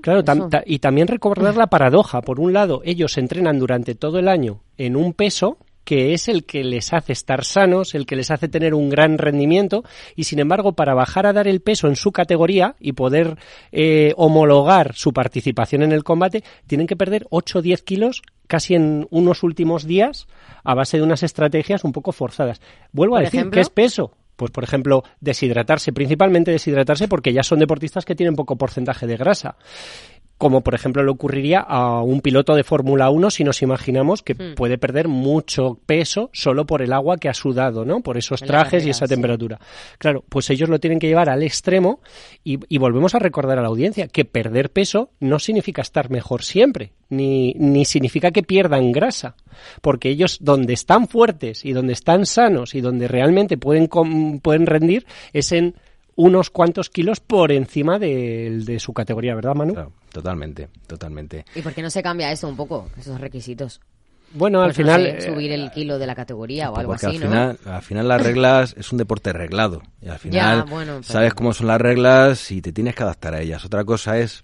claro, 0.00 0.22
y 0.66 0.78
también 0.78 1.08
recordar 1.08 1.56
la 1.56 1.68
paradoja. 1.68 2.22
Por 2.22 2.40
un 2.40 2.52
lado, 2.52 2.82
ellos 2.84 3.18
entrenan 3.18 3.58
durante 3.58 3.94
todo 3.94 4.18
el 4.18 4.28
año 4.28 4.60
en 4.76 4.96
un 4.96 5.12
peso 5.12 5.58
que 5.84 6.14
es 6.14 6.28
el 6.28 6.44
que 6.44 6.64
les 6.64 6.92
hace 6.92 7.12
estar 7.12 7.44
sanos, 7.44 7.94
el 7.94 8.06
que 8.06 8.16
les 8.16 8.30
hace 8.30 8.48
tener 8.48 8.74
un 8.74 8.88
gran 8.88 9.18
rendimiento, 9.18 9.84
y 10.16 10.24
sin 10.24 10.38
embargo, 10.38 10.72
para 10.72 10.94
bajar 10.94 11.26
a 11.26 11.32
dar 11.32 11.46
el 11.46 11.60
peso 11.60 11.88
en 11.88 11.96
su 11.96 12.10
categoría 12.10 12.74
y 12.80 12.92
poder 12.92 13.36
eh, 13.70 14.14
homologar 14.16 14.94
su 14.94 15.12
participación 15.12 15.82
en 15.82 15.92
el 15.92 16.02
combate, 16.02 16.42
tienen 16.66 16.86
que 16.86 16.96
perder 16.96 17.26
8 17.30 17.58
o 17.58 17.62
10 17.62 17.82
kilos 17.82 18.22
casi 18.46 18.74
en 18.74 19.06
unos 19.10 19.42
últimos 19.42 19.84
días 19.84 20.26
a 20.62 20.74
base 20.74 20.98
de 20.98 21.02
unas 21.02 21.22
estrategias 21.22 21.84
un 21.84 21.92
poco 21.92 22.12
forzadas. 22.12 22.60
Vuelvo 22.92 23.16
a 23.16 23.20
decir, 23.20 23.50
¿qué 23.50 23.60
es 23.60 23.70
peso? 23.70 24.12
Pues, 24.36 24.50
por 24.50 24.64
ejemplo, 24.64 25.04
deshidratarse, 25.20 25.92
principalmente 25.92 26.50
deshidratarse 26.50 27.06
porque 27.06 27.32
ya 27.32 27.44
son 27.44 27.60
deportistas 27.60 28.04
que 28.04 28.16
tienen 28.16 28.34
poco 28.34 28.56
porcentaje 28.56 29.06
de 29.06 29.16
grasa 29.16 29.56
como 30.38 30.62
por 30.62 30.74
ejemplo 30.74 31.02
le 31.02 31.10
ocurriría 31.10 31.60
a 31.60 32.02
un 32.02 32.20
piloto 32.20 32.54
de 32.54 32.64
Fórmula 32.64 33.08
1 33.10 33.30
si 33.30 33.44
nos 33.44 33.62
imaginamos 33.62 34.22
que 34.22 34.34
hmm. 34.34 34.54
puede 34.56 34.78
perder 34.78 35.08
mucho 35.08 35.78
peso 35.86 36.30
solo 36.32 36.66
por 36.66 36.82
el 36.82 36.92
agua 36.92 37.18
que 37.18 37.28
ha 37.28 37.34
sudado, 37.34 37.84
¿no? 37.84 38.00
Por 38.00 38.16
esos 38.16 38.40
trajes 38.40 38.84
y 38.84 38.90
esa 38.90 39.06
temperatura. 39.06 39.58
Claro, 39.98 40.24
pues 40.28 40.50
ellos 40.50 40.68
lo 40.68 40.80
tienen 40.80 40.98
que 40.98 41.06
llevar 41.06 41.28
al 41.28 41.42
extremo 41.42 42.00
y, 42.42 42.58
volvemos 42.78 43.14
a 43.14 43.18
recordar 43.18 43.58
a 43.58 43.62
la 43.62 43.68
audiencia 43.68 44.08
que 44.08 44.26
perder 44.26 44.70
peso 44.70 45.10
no 45.20 45.38
significa 45.38 45.80
estar 45.80 46.10
mejor 46.10 46.42
siempre, 46.42 46.92
ni, 47.08 47.54
ni 47.54 47.86
significa 47.86 48.30
que 48.30 48.42
pierdan 48.42 48.92
grasa, 48.92 49.36
porque 49.80 50.10
ellos 50.10 50.38
donde 50.42 50.74
están 50.74 51.08
fuertes 51.08 51.64
y 51.64 51.72
donde 51.72 51.94
están 51.94 52.26
sanos 52.26 52.74
y 52.74 52.82
donde 52.82 53.08
realmente 53.08 53.56
pueden, 53.56 53.88
pueden 54.42 54.66
rendir 54.66 55.06
es 55.32 55.52
en 55.52 55.76
unos 56.16 56.50
cuantos 56.50 56.90
kilos 56.90 57.20
por 57.20 57.52
encima 57.52 57.98
de, 57.98 58.62
de 58.64 58.78
su 58.78 58.92
categoría, 58.92 59.34
¿verdad, 59.34 59.54
Manu? 59.54 59.92
totalmente, 60.12 60.68
totalmente. 60.86 61.44
¿Y 61.54 61.62
por 61.62 61.72
qué 61.74 61.82
no 61.82 61.90
se 61.90 62.02
cambia 62.02 62.30
eso 62.30 62.48
un 62.48 62.56
poco, 62.56 62.88
esos 62.98 63.20
requisitos? 63.20 63.80
Bueno, 64.34 64.62
al 64.62 64.74
final... 64.74 65.06
Eh, 65.06 65.20
subir 65.20 65.52
el 65.52 65.70
kilo 65.70 65.98
de 65.98 66.06
la 66.06 66.14
categoría 66.14 66.70
o 66.70 66.76
algo 66.76 66.92
así, 66.92 67.06
al 67.06 67.18
final, 67.18 67.58
Al 67.64 67.82
final 67.82 68.08
las 68.08 68.22
reglas 68.22 68.74
es 68.76 68.90
un 68.90 68.98
deporte 68.98 69.32
reglado. 69.32 69.82
Y 70.02 70.08
al 70.08 70.18
final 70.18 70.64
sabes 71.02 71.34
cómo 71.34 71.52
son 71.52 71.68
las 71.68 71.80
reglas 71.80 72.50
y 72.50 72.60
te 72.60 72.72
tienes 72.72 72.96
que 72.96 73.04
adaptar 73.04 73.34
a 73.34 73.40
ellas. 73.40 73.64
Otra 73.64 73.84
cosa 73.84 74.18
es 74.18 74.40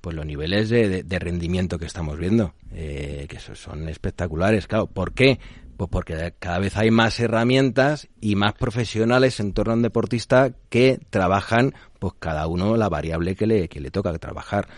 pues 0.00 0.16
los 0.16 0.26
niveles 0.26 0.68
de, 0.68 1.02
de, 1.02 1.18
rendimiento 1.18 1.78
que 1.78 1.86
estamos 1.86 2.18
viendo, 2.18 2.52
eh, 2.74 3.26
que 3.26 3.38
son 3.38 3.88
espectaculares. 3.88 4.66
Claro, 4.66 4.86
¿por 4.86 5.14
qué? 5.14 5.38
Pues 5.76 5.90
porque 5.90 6.34
cada 6.38 6.58
vez 6.58 6.76
hay 6.76 6.90
más 6.90 7.18
herramientas 7.18 8.08
y 8.20 8.36
más 8.36 8.54
profesionales 8.54 9.40
en 9.40 9.52
torno 9.52 9.72
a 9.72 9.76
un 9.76 9.82
deportista 9.82 10.52
que 10.68 11.00
trabajan, 11.10 11.74
pues 11.98 12.14
cada 12.18 12.46
uno 12.46 12.76
la 12.76 12.88
variable 12.88 13.34
que 13.34 13.46
le, 13.46 13.68
que 13.68 13.80
le 13.80 13.90
toca 13.90 14.16
trabajar. 14.18 14.68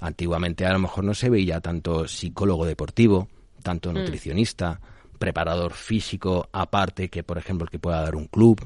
Antiguamente 0.00 0.66
a 0.66 0.72
lo 0.72 0.78
mejor 0.78 1.04
no 1.04 1.14
se 1.14 1.30
veía 1.30 1.60
tanto 1.60 2.06
psicólogo 2.06 2.66
deportivo, 2.66 3.28
tanto 3.62 3.90
mm. 3.90 3.94
nutricionista, 3.94 4.80
preparador 5.18 5.72
físico 5.72 6.48
aparte 6.52 7.08
que, 7.08 7.22
por 7.22 7.38
ejemplo, 7.38 7.64
el 7.64 7.70
que 7.70 7.78
pueda 7.78 8.02
dar 8.02 8.14
un 8.14 8.26
club. 8.26 8.60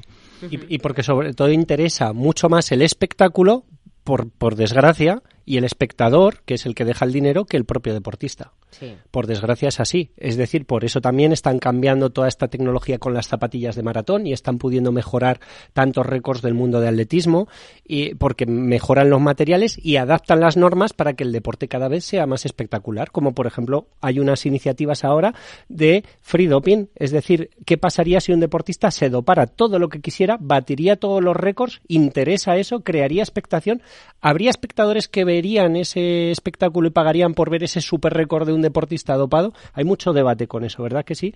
y, 0.49 0.75
y, 0.75 0.79
porque 0.79 1.03
sobre 1.03 1.33
todo 1.33 1.49
interesa 1.51 2.11
mucho 2.11 2.49
más 2.49 2.71
el 2.71 2.81
espectáculo, 2.81 3.63
por, 4.03 4.29
por 4.29 4.55
desgracia, 4.55 5.21
y 5.49 5.57
el 5.57 5.63
espectador, 5.63 6.43
que 6.45 6.53
es 6.53 6.67
el 6.67 6.75
que 6.75 6.85
deja 6.85 7.05
el 7.05 7.11
dinero, 7.11 7.45
que 7.45 7.57
el 7.57 7.65
propio 7.65 7.91
deportista. 7.91 8.51
Sí. 8.69 8.95
Por 9.09 9.25
desgracia 9.25 9.69
es 9.69 9.79
así. 9.79 10.11
Es 10.15 10.37
decir, 10.37 10.67
por 10.67 10.85
eso 10.85 11.01
también 11.01 11.31
están 11.31 11.57
cambiando 11.57 12.11
toda 12.11 12.27
esta 12.27 12.49
tecnología 12.49 12.99
con 12.99 13.15
las 13.15 13.27
zapatillas 13.27 13.75
de 13.75 13.81
maratón 13.81 14.27
y 14.27 14.33
están 14.33 14.59
pudiendo 14.59 14.91
mejorar 14.91 15.39
tantos 15.73 16.05
récords 16.05 16.43
del 16.43 16.53
mundo 16.53 16.81
de 16.81 16.89
atletismo 16.89 17.47
y 17.83 18.13
porque 18.13 18.45
mejoran 18.45 19.09
los 19.09 19.21
materiales 19.21 19.83
y 19.83 19.95
adaptan 19.95 20.39
las 20.39 20.55
normas 20.55 20.93
para 20.93 21.13
que 21.13 21.23
el 21.23 21.31
deporte 21.31 21.67
cada 21.67 21.87
vez 21.87 22.05
sea 22.05 22.27
más 22.27 22.45
espectacular. 22.45 23.09
Como 23.09 23.33
por 23.33 23.47
ejemplo, 23.47 23.87
hay 24.01 24.19
unas 24.19 24.45
iniciativas 24.45 25.03
ahora 25.03 25.33
de 25.67 26.03
free 26.21 26.45
doping. 26.45 26.89
Es 26.93 27.09
decir, 27.09 27.49
¿qué 27.65 27.79
pasaría 27.79 28.21
si 28.21 28.33
un 28.33 28.39
deportista 28.39 28.91
se 28.91 29.09
dopara 29.09 29.47
todo 29.47 29.79
lo 29.79 29.89
que 29.89 29.99
quisiera, 29.99 30.37
batiría 30.39 30.97
todos 30.97 31.23
los 31.23 31.35
récords, 31.35 31.81
interesa 31.87 32.55
eso, 32.57 32.81
crearía 32.81 33.23
expectación? 33.23 33.81
¿Habría 34.21 34.51
espectadores 34.51 35.07
que 35.07 35.25
verían 35.39 35.77
ese 35.77 36.31
espectáculo 36.31 36.89
y 36.89 36.91
pagarían 36.91 37.33
por 37.33 37.49
ver 37.49 37.63
ese 37.63 37.79
super 37.79 38.13
récord 38.13 38.45
de 38.45 38.51
un 38.51 38.61
deportista 38.61 39.15
dopado? 39.15 39.53
Hay 39.73 39.85
mucho 39.85 40.11
debate 40.11 40.47
con 40.47 40.65
eso, 40.65 40.83
¿verdad 40.83 41.05
que 41.05 41.15
sí? 41.15 41.33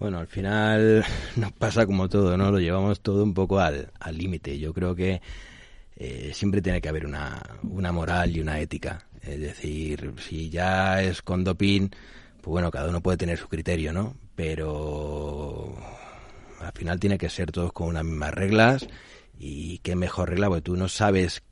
Bueno, 0.00 0.18
al 0.18 0.26
final 0.26 1.04
nos 1.36 1.52
pasa 1.52 1.86
como 1.86 2.08
todo, 2.08 2.36
¿no? 2.36 2.50
Lo 2.50 2.58
llevamos 2.58 3.00
todo 3.00 3.22
un 3.22 3.34
poco 3.34 3.60
al 3.60 3.88
límite. 4.12 4.58
Yo 4.58 4.74
creo 4.74 4.96
que 4.96 5.22
eh, 5.96 6.32
siempre 6.34 6.60
tiene 6.60 6.80
que 6.80 6.88
haber 6.88 7.06
una, 7.06 7.40
una 7.62 7.92
moral 7.92 8.36
y 8.36 8.40
una 8.40 8.58
ética. 8.58 9.06
Es 9.22 9.40
decir, 9.40 10.12
si 10.18 10.50
ya 10.50 11.00
es 11.02 11.22
con 11.22 11.44
doping, 11.44 11.88
pues 11.88 12.46
bueno, 12.46 12.72
cada 12.72 12.88
uno 12.88 13.00
puede 13.00 13.16
tener 13.16 13.38
su 13.38 13.48
criterio, 13.48 13.92
¿no? 13.92 14.16
Pero 14.34 15.76
al 16.60 16.72
final 16.72 16.98
tiene 16.98 17.16
que 17.16 17.28
ser 17.28 17.52
todos 17.52 17.72
con 17.72 17.86
unas 17.86 18.04
mismas 18.04 18.34
reglas 18.34 18.88
y 19.38 19.78
qué 19.78 19.94
mejor 19.94 20.30
regla, 20.30 20.48
porque 20.48 20.62
tú 20.62 20.76
no 20.76 20.88
sabes 20.88 21.44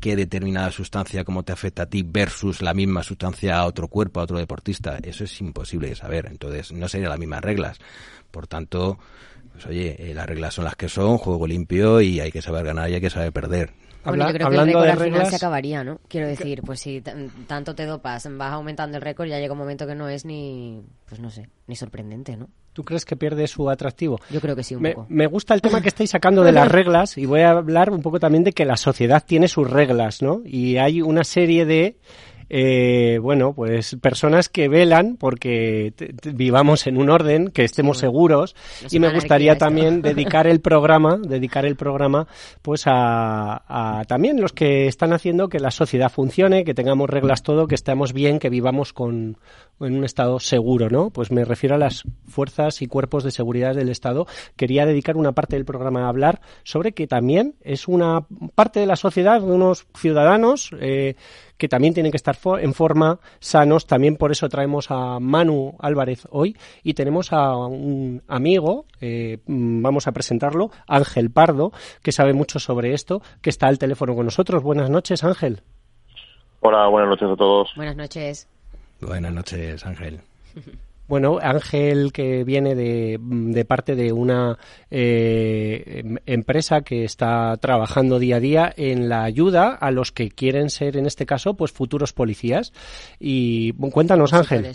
qué 0.00 0.14
determinada 0.16 0.70
sustancia, 0.70 1.24
cómo 1.24 1.42
te 1.42 1.52
afecta 1.52 1.82
a 1.82 1.86
ti 1.86 2.04
versus 2.06 2.62
la 2.62 2.72
misma 2.74 3.02
sustancia 3.02 3.58
a 3.58 3.66
otro 3.66 3.88
cuerpo, 3.88 4.20
a 4.20 4.24
otro 4.24 4.38
deportista. 4.38 4.98
Eso 5.02 5.24
es 5.24 5.40
imposible 5.40 5.88
de 5.88 5.96
saber. 5.96 6.26
Entonces, 6.26 6.72
no 6.72 6.88
serían 6.88 7.10
las 7.10 7.18
mismas 7.18 7.42
reglas. 7.42 7.78
Por 8.30 8.46
tanto, 8.46 8.98
pues 9.52 9.66
oye, 9.66 10.10
eh, 10.10 10.14
las 10.14 10.26
reglas 10.26 10.54
son 10.54 10.64
las 10.66 10.76
que 10.76 10.88
son, 10.88 11.18
juego 11.18 11.46
limpio 11.46 12.00
y 12.00 12.20
hay 12.20 12.30
que 12.30 12.42
saber 12.42 12.64
ganar 12.64 12.88
y 12.90 12.94
hay 12.94 13.00
que 13.00 13.10
saber 13.10 13.32
perder. 13.32 13.72
Bueno, 14.04 14.24
Habla- 14.24 14.26
yo 14.28 14.34
creo 14.34 14.48
que 14.48 14.54
el 14.54 14.60
hablando 14.60 14.78
récord 14.80 14.84
de 14.84 14.90
al 14.92 14.98
final 14.98 15.12
reglas- 15.20 15.30
se 15.30 15.36
acabaría, 15.36 15.84
¿no? 15.84 16.00
Quiero 16.08 16.28
decir, 16.28 16.62
pues 16.62 16.78
si 16.80 17.02
tanto 17.48 17.74
te 17.74 17.84
dopas, 17.84 18.28
vas 18.36 18.52
aumentando 18.52 18.96
el 18.96 19.02
récord, 19.02 19.26
ya 19.28 19.38
llega 19.40 19.52
un 19.52 19.58
momento 19.58 19.86
que 19.86 19.96
no 19.96 20.08
es 20.08 20.24
ni, 20.24 20.80
pues 21.06 21.20
no 21.20 21.30
sé, 21.30 21.48
ni 21.66 21.74
sorprendente, 21.74 22.36
¿no? 22.36 22.48
¿Tú 22.78 22.84
crees 22.84 23.04
que 23.04 23.16
pierde 23.16 23.44
su 23.48 23.68
atractivo? 23.68 24.20
Yo 24.30 24.40
creo 24.40 24.54
que 24.54 24.62
sí, 24.62 24.76
un 24.76 24.82
Me, 24.82 24.92
poco. 24.94 25.06
me 25.08 25.26
gusta 25.26 25.52
el 25.52 25.60
tema 25.60 25.80
que 25.80 25.88
estáis 25.88 26.10
sacando 26.10 26.44
de 26.44 26.52
las 26.52 26.70
reglas 26.70 27.18
y 27.18 27.26
voy 27.26 27.40
a 27.40 27.50
hablar 27.50 27.90
un 27.90 28.02
poco 28.02 28.20
también 28.20 28.44
de 28.44 28.52
que 28.52 28.64
la 28.64 28.76
sociedad 28.76 29.20
tiene 29.26 29.48
sus 29.48 29.68
reglas, 29.68 30.22
¿no? 30.22 30.42
Y 30.44 30.76
hay 30.76 31.02
una 31.02 31.24
serie 31.24 31.64
de, 31.66 31.96
eh, 32.50 33.18
bueno, 33.20 33.52
pues 33.54 33.96
personas 34.00 34.48
que 34.48 34.68
velan 34.68 35.16
porque 35.18 35.92
te- 35.96 36.12
te- 36.12 36.30
vivamos 36.32 36.86
en 36.86 36.96
un 36.96 37.10
orden, 37.10 37.48
que 37.48 37.64
estemos 37.64 37.98
seguros 37.98 38.54
y 38.90 38.98
me 39.00 39.12
gustaría 39.12 39.52
esto. 39.52 39.64
también 39.66 40.02
dedicar 40.02 40.46
el 40.46 40.60
programa, 40.62 41.18
dedicar 41.18 41.66
el 41.66 41.76
programa, 41.76 42.26
pues 42.62 42.84
a, 42.86 43.98
a 44.00 44.04
también 44.04 44.40
los 44.40 44.52
que 44.52 44.86
están 44.86 45.12
haciendo 45.12 45.48
que 45.48 45.60
la 45.60 45.70
sociedad 45.70 46.10
funcione, 46.10 46.64
que 46.64 46.74
tengamos 46.74 47.10
reglas 47.10 47.42
todo, 47.42 47.66
que 47.66 47.74
estemos 47.74 48.12
bien, 48.12 48.38
que 48.38 48.50
vivamos 48.50 48.92
con 48.92 49.36
en 49.80 49.96
un 49.96 50.02
estado 50.04 50.40
seguro, 50.40 50.90
¿no? 50.90 51.10
Pues 51.10 51.30
me 51.30 51.44
refiero 51.44 51.76
a 51.76 51.78
las 51.78 52.02
fuerzas 52.26 52.82
y 52.82 52.88
cuerpos 52.88 53.22
de 53.22 53.30
seguridad 53.30 53.76
del 53.76 53.90
Estado. 53.90 54.26
Quería 54.56 54.86
dedicar 54.86 55.16
una 55.16 55.30
parte 55.32 55.54
del 55.54 55.64
programa 55.64 56.06
a 56.06 56.08
hablar 56.08 56.40
sobre 56.64 56.90
que 56.92 57.06
también 57.06 57.54
es 57.62 57.86
una 57.86 58.26
parte 58.56 58.80
de 58.80 58.86
la 58.86 58.96
sociedad, 58.96 59.40
de 59.40 59.46
unos 59.52 59.86
ciudadanos 59.96 60.70
eh, 60.80 61.14
que 61.58 61.68
también 61.68 61.92
tienen 61.92 62.10
que 62.12 62.16
estar 62.16 62.36
fo- 62.36 62.58
en 62.62 62.72
forma, 62.72 63.18
sanos. 63.40 63.86
También 63.86 64.16
por 64.16 64.30
eso 64.32 64.48
traemos 64.48 64.90
a 64.90 65.20
Manu 65.20 65.74
Álvarez 65.80 66.26
hoy 66.30 66.56
y 66.82 66.94
tenemos 66.94 67.32
a 67.32 67.54
un 67.56 68.22
amigo, 68.28 68.86
eh, 69.00 69.38
mm, 69.46 69.82
vamos 69.82 70.06
a 70.06 70.12
presentarlo, 70.12 70.70
Ángel 70.86 71.30
Pardo, 71.30 71.72
que 72.02 72.12
sabe 72.12 72.32
mucho 72.32 72.58
sobre 72.58 72.94
esto, 72.94 73.20
que 73.42 73.50
está 73.50 73.66
al 73.66 73.78
teléfono 73.78 74.14
con 74.14 74.24
nosotros. 74.24 74.62
Buenas 74.62 74.88
noches, 74.88 75.24
Ángel. 75.24 75.60
Hola, 76.60 76.88
buenas 76.88 77.10
noches 77.10 77.28
a 77.30 77.36
todos. 77.36 77.70
Buenas 77.76 77.96
noches. 77.96 78.48
Buenas 79.00 79.32
noches, 79.32 79.84
Ángel. 79.84 80.20
Bueno, 81.08 81.38
Ángel, 81.40 82.12
que 82.12 82.44
viene 82.44 82.74
de, 82.74 83.18
de 83.18 83.64
parte 83.64 83.96
de 83.96 84.12
una 84.12 84.58
eh, 84.90 86.02
em- 86.04 86.18
empresa 86.26 86.82
que 86.82 87.04
está 87.04 87.56
trabajando 87.56 88.18
día 88.18 88.36
a 88.36 88.40
día 88.40 88.72
en 88.76 89.08
la 89.08 89.24
ayuda 89.24 89.74
a 89.74 89.90
los 89.90 90.12
que 90.12 90.28
quieren 90.28 90.68
ser, 90.68 90.98
en 90.98 91.06
este 91.06 91.24
caso, 91.24 91.54
pues 91.54 91.72
futuros 91.72 92.12
policías. 92.12 92.72
Y 93.18 93.72
bueno, 93.72 93.92
cuéntanos, 93.92 94.34
Ángel. 94.34 94.66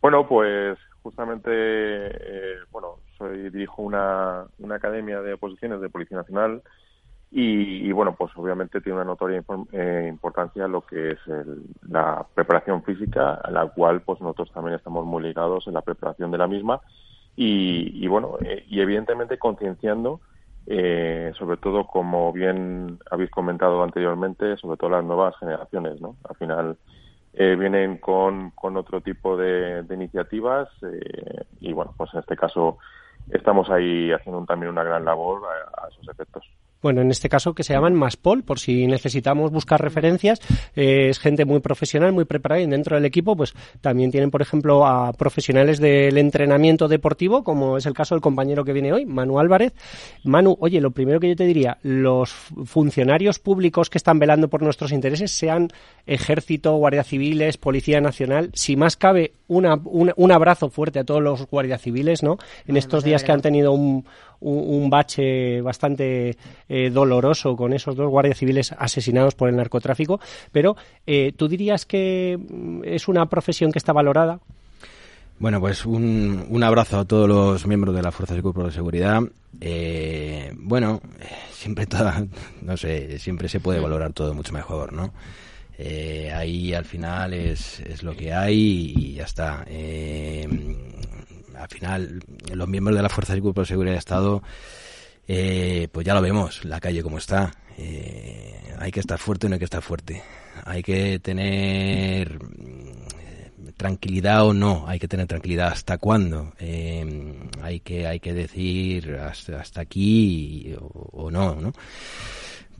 Bueno, 0.00 0.26
pues 0.28 0.78
justamente, 1.02 1.50
eh, 1.50 2.56
bueno, 2.70 3.00
soy 3.18 3.50
dirijo 3.50 3.82
una, 3.82 4.46
una 4.58 4.76
academia 4.76 5.20
de 5.20 5.32
oposiciones 5.32 5.80
de 5.80 5.88
Policía 5.88 6.18
Nacional 6.18 6.62
y, 7.30 7.88
y, 7.88 7.92
bueno, 7.92 8.14
pues 8.16 8.32
obviamente 8.36 8.80
tiene 8.80 8.96
una 8.96 9.04
notoria 9.04 9.42
eh, 9.72 10.06
importancia 10.08 10.68
lo 10.68 10.82
que 10.86 11.12
es 11.12 11.18
el- 11.26 11.64
la 11.88 12.26
preparación 12.34 12.82
física, 12.84 13.34
a 13.34 13.50
la 13.50 13.66
cual 13.68 14.02
pues 14.02 14.20
nosotros 14.20 14.50
también 14.52 14.76
estamos 14.76 15.04
muy 15.06 15.22
ligados 15.22 15.66
en 15.66 15.74
la 15.74 15.82
preparación 15.82 16.30
de 16.30 16.38
la 16.38 16.46
misma 16.46 16.80
y, 17.34 18.04
y 18.04 18.06
bueno, 18.08 18.38
eh, 18.42 18.64
y 18.68 18.80
evidentemente 18.80 19.38
concienciando 19.38 20.20
eh, 20.66 21.32
sobre 21.38 21.58
todo 21.58 21.86
como 21.86 22.32
bien 22.32 22.98
habéis 23.10 23.30
comentado 23.30 23.82
anteriormente, 23.84 24.56
sobre 24.56 24.76
todo 24.78 24.90
las 24.90 25.04
nuevas 25.04 25.36
generaciones, 25.38 26.00
¿no? 26.00 26.16
Al 26.28 26.36
final 26.36 26.78
eh, 27.34 27.56
vienen 27.56 27.98
con, 27.98 28.50
con 28.52 28.76
otro 28.76 29.00
tipo 29.02 29.36
de, 29.36 29.82
de 29.84 29.94
iniciativas 29.94 30.68
y 31.60 31.72
bueno, 31.72 31.94
pues 31.96 32.12
en 32.14 32.20
este 32.20 32.36
caso 32.36 32.78
estamos 33.28 33.70
ahí 33.70 34.12
haciendo 34.12 34.44
también 34.46 34.70
una 34.72 34.84
gran 34.84 35.04
labor 35.04 35.42
a- 35.46 35.84
a 35.86 35.88
esos 35.88 36.08
efectos. 36.08 36.44
Bueno, 36.82 37.00
en 37.00 37.10
este 37.10 37.28
caso 37.28 37.54
que 37.54 37.62
se 37.62 37.72
llaman 37.72 37.94
Maspol, 37.94 38.42
por 38.42 38.58
si 38.58 38.86
necesitamos 38.86 39.50
buscar 39.50 39.80
referencias, 39.80 40.40
eh, 40.74 41.08
es 41.08 41.18
gente 41.18 41.44
muy 41.44 41.60
profesional, 41.60 42.12
muy 42.12 42.24
preparada 42.26 42.60
y 42.60 42.66
dentro 42.66 42.96
del 42.96 43.04
equipo 43.04 43.36
pues 43.36 43.54
también 43.80 44.10
tienen, 44.10 44.30
por 44.30 44.42
ejemplo, 44.42 44.86
a 44.86 45.12
profesionales 45.12 45.80
del 45.80 46.18
entrenamiento 46.18 46.88
deportivo, 46.88 47.42
como 47.44 47.76
es 47.76 47.86
el 47.86 47.94
caso 47.94 48.14
del 48.14 48.22
compañero 48.22 48.64
que 48.64 48.72
viene 48.72 48.92
hoy, 48.92 49.06
Manu 49.06 49.38
Álvarez. 49.38 49.72
Manu, 50.24 50.56
oye, 50.60 50.80
lo 50.80 50.90
primero 50.90 51.18
que 51.18 51.28
yo 51.28 51.36
te 51.36 51.46
diría, 51.46 51.78
los 51.82 52.30
funcionarios 52.30 53.38
públicos 53.38 53.90
que 53.90 53.98
están 53.98 54.18
velando 54.18 54.48
por 54.48 54.62
nuestros 54.62 54.92
intereses, 54.92 55.32
sean 55.32 55.68
ejército, 56.06 56.76
guardia 56.76 57.04
civiles, 57.04 57.56
policía 57.56 58.00
nacional, 58.00 58.50
si 58.52 58.76
más 58.76 58.96
cabe, 58.96 59.32
una, 59.48 59.74
una- 59.84 60.12
un 60.16 60.32
abrazo 60.32 60.70
fuerte 60.70 60.98
a 60.98 61.04
todos 61.04 61.22
los 61.22 61.46
guardias 61.46 61.80
civiles, 61.82 62.22
¿no? 62.22 62.38
En 62.66 62.76
estos 62.76 63.04
días 63.04 63.22
que 63.24 63.32
han 63.32 63.40
tenido 63.42 63.72
un, 63.72 64.04
un, 64.40 64.82
un 64.82 64.90
bache 64.90 65.60
bastante 65.60 66.36
eh, 66.68 66.90
doloroso 66.90 67.56
con 67.56 67.72
esos 67.72 67.96
dos 67.96 68.10
guardias 68.10 68.38
civiles 68.38 68.72
asesinados 68.78 69.34
por 69.34 69.48
el 69.48 69.56
narcotráfico, 69.56 70.20
pero 70.52 70.76
eh, 71.06 71.32
¿tú 71.36 71.48
dirías 71.48 71.86
que 71.86 72.38
mm, 72.38 72.82
es 72.84 73.08
una 73.08 73.26
profesión 73.26 73.72
que 73.72 73.78
está 73.78 73.92
valorada? 73.92 74.40
Bueno, 75.38 75.60
pues 75.60 75.84
un, 75.84 76.46
un 76.48 76.62
abrazo 76.62 76.98
a 76.98 77.04
todos 77.04 77.28
los 77.28 77.66
miembros 77.66 77.94
de 77.94 78.02
las 78.02 78.14
Fuerzas 78.14 78.38
y 78.38 78.40
Cuerpos 78.40 78.64
de 78.64 78.72
Seguridad. 78.72 79.20
Eh, 79.60 80.50
bueno, 80.56 81.00
eh, 81.20 81.26
siempre 81.50 81.86
toda, 81.86 82.24
no 82.62 82.76
sé, 82.78 83.18
siempre 83.18 83.48
se 83.48 83.60
puede 83.60 83.78
valorar 83.80 84.12
todo 84.14 84.32
mucho 84.32 84.52
mejor, 84.54 84.92
¿no? 84.94 85.12
Eh, 85.78 86.32
ahí 86.34 86.72
al 86.72 86.84
final 86.84 87.34
es, 87.34 87.80
es 87.80 88.02
lo 88.02 88.16
que 88.16 88.32
hay 88.32 88.94
y 88.96 89.14
ya 89.14 89.24
está. 89.24 89.64
Eh, 89.68 90.46
al 91.56 91.68
final, 91.68 92.20
los 92.52 92.68
miembros 92.68 92.96
de 92.96 93.02
las 93.02 93.12
Fuerzas 93.12 93.36
y 93.36 93.40
Cuerpos 93.40 93.68
de 93.68 93.72
Seguridad 93.72 93.94
de 93.94 93.98
Estado, 93.98 94.42
eh, 95.28 95.88
pues 95.92 96.06
ya 96.06 96.14
lo 96.14 96.22
vemos, 96.22 96.64
la 96.64 96.80
calle 96.80 97.02
como 97.02 97.18
está. 97.18 97.52
Eh, 97.78 98.74
hay 98.78 98.90
que 98.90 99.00
estar 99.00 99.18
fuerte 99.18 99.46
o 99.46 99.48
no 99.48 99.54
hay 99.54 99.58
que 99.58 99.64
estar 99.64 99.82
fuerte. 99.82 100.22
Hay 100.64 100.82
que 100.82 101.18
tener 101.18 102.38
mm, 102.42 103.72
tranquilidad 103.76 104.46
o 104.46 104.54
no, 104.54 104.84
hay 104.86 104.98
que 104.98 105.08
tener 105.08 105.26
tranquilidad 105.26 105.68
hasta 105.68 105.98
cuándo. 105.98 106.52
Eh, 106.58 107.34
hay 107.62 107.80
que 107.80 108.06
hay 108.06 108.20
que 108.20 108.32
decir 108.32 109.16
hasta, 109.16 109.60
hasta 109.60 109.80
aquí 109.82 110.74
o, 110.78 111.24
o 111.24 111.30
no, 111.30 111.54
¿no? 111.56 111.72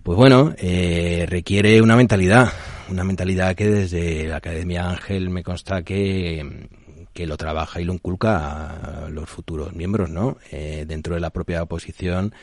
Pues 0.06 0.16
bueno, 0.16 0.54
eh, 0.56 1.26
requiere 1.28 1.82
una 1.82 1.96
mentalidad, 1.96 2.52
una 2.90 3.04
mentalidad 3.04 3.54
que 3.54 3.66
desde 3.66 4.28
la 4.28 4.36
Academia 4.36 4.90
Ángel 4.90 5.30
me 5.30 5.42
consta 5.42 5.82
que, 5.82 6.68
que 7.12 7.26
lo 7.26 7.36
trabaja 7.36 7.80
y 7.80 7.84
lo 7.84 7.94
inculca 7.94 9.04
a 9.04 9.08
los 9.08 9.28
futuros 9.28 9.74
miembros, 9.74 10.10
¿no? 10.10 10.36
Eh, 10.50 10.84
dentro 10.86 11.14
de 11.14 11.20
la 11.20 11.30
propia 11.30 11.62
oposición, 11.62 12.34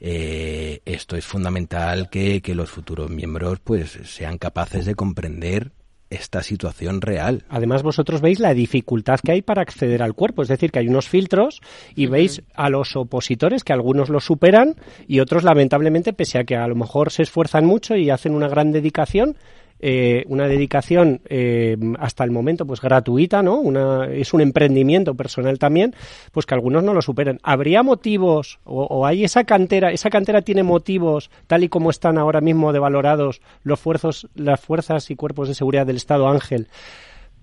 eh, 0.00 0.80
esto 0.84 1.16
es 1.16 1.24
fundamental 1.24 2.08
que, 2.10 2.40
que 2.40 2.54
los 2.54 2.70
futuros 2.70 3.10
miembros 3.10 3.60
pues 3.60 3.98
sean 4.04 4.38
capaces 4.38 4.84
de 4.86 4.94
comprender 4.94 5.72
esta 6.10 6.42
situación 6.42 7.00
real. 7.00 7.44
Además, 7.48 7.82
vosotros 7.82 8.20
veis 8.20 8.40
la 8.40 8.54
dificultad 8.54 9.20
que 9.20 9.32
hay 9.32 9.42
para 9.42 9.62
acceder 9.62 10.02
al 10.02 10.14
cuerpo, 10.14 10.42
es 10.42 10.48
decir, 10.48 10.70
que 10.70 10.78
hay 10.78 10.88
unos 10.88 11.08
filtros 11.08 11.60
y 11.94 12.06
veis 12.06 12.42
a 12.54 12.70
los 12.70 12.96
opositores 12.96 13.64
que 13.64 13.72
algunos 13.72 14.08
los 14.08 14.24
superan 14.24 14.76
y 15.06 15.20
otros, 15.20 15.44
lamentablemente, 15.44 16.12
pese 16.12 16.38
a 16.38 16.44
que 16.44 16.56
a 16.56 16.66
lo 16.66 16.74
mejor 16.74 17.12
se 17.12 17.22
esfuerzan 17.22 17.66
mucho 17.66 17.94
y 17.96 18.10
hacen 18.10 18.34
una 18.34 18.48
gran 18.48 18.72
dedicación, 18.72 19.36
eh, 19.80 20.24
una 20.28 20.48
dedicación 20.48 21.20
eh, 21.28 21.76
hasta 21.98 22.24
el 22.24 22.30
momento 22.30 22.66
pues 22.66 22.80
gratuita, 22.80 23.42
¿no? 23.42 23.56
Una, 23.56 24.06
es 24.06 24.32
un 24.34 24.40
emprendimiento 24.40 25.14
personal 25.14 25.58
también, 25.58 25.94
pues 26.32 26.46
que 26.46 26.54
algunos 26.54 26.82
no 26.82 26.94
lo 26.94 27.02
superan. 27.02 27.38
¿Habría 27.42 27.82
motivos 27.82 28.58
o, 28.64 28.84
o 28.84 29.06
hay 29.06 29.24
esa 29.24 29.44
cantera, 29.44 29.90
esa 29.92 30.10
cantera 30.10 30.42
tiene 30.42 30.62
motivos 30.62 31.30
tal 31.46 31.64
y 31.64 31.68
como 31.68 31.90
están 31.90 32.18
ahora 32.18 32.40
mismo 32.40 32.72
devalorados 32.72 33.40
los 33.62 33.78
fuerzos, 33.78 34.28
las 34.34 34.60
fuerzas 34.60 35.10
y 35.10 35.16
cuerpos 35.16 35.48
de 35.48 35.54
seguridad 35.54 35.86
del 35.86 35.96
Estado 35.96 36.28
Ángel 36.28 36.68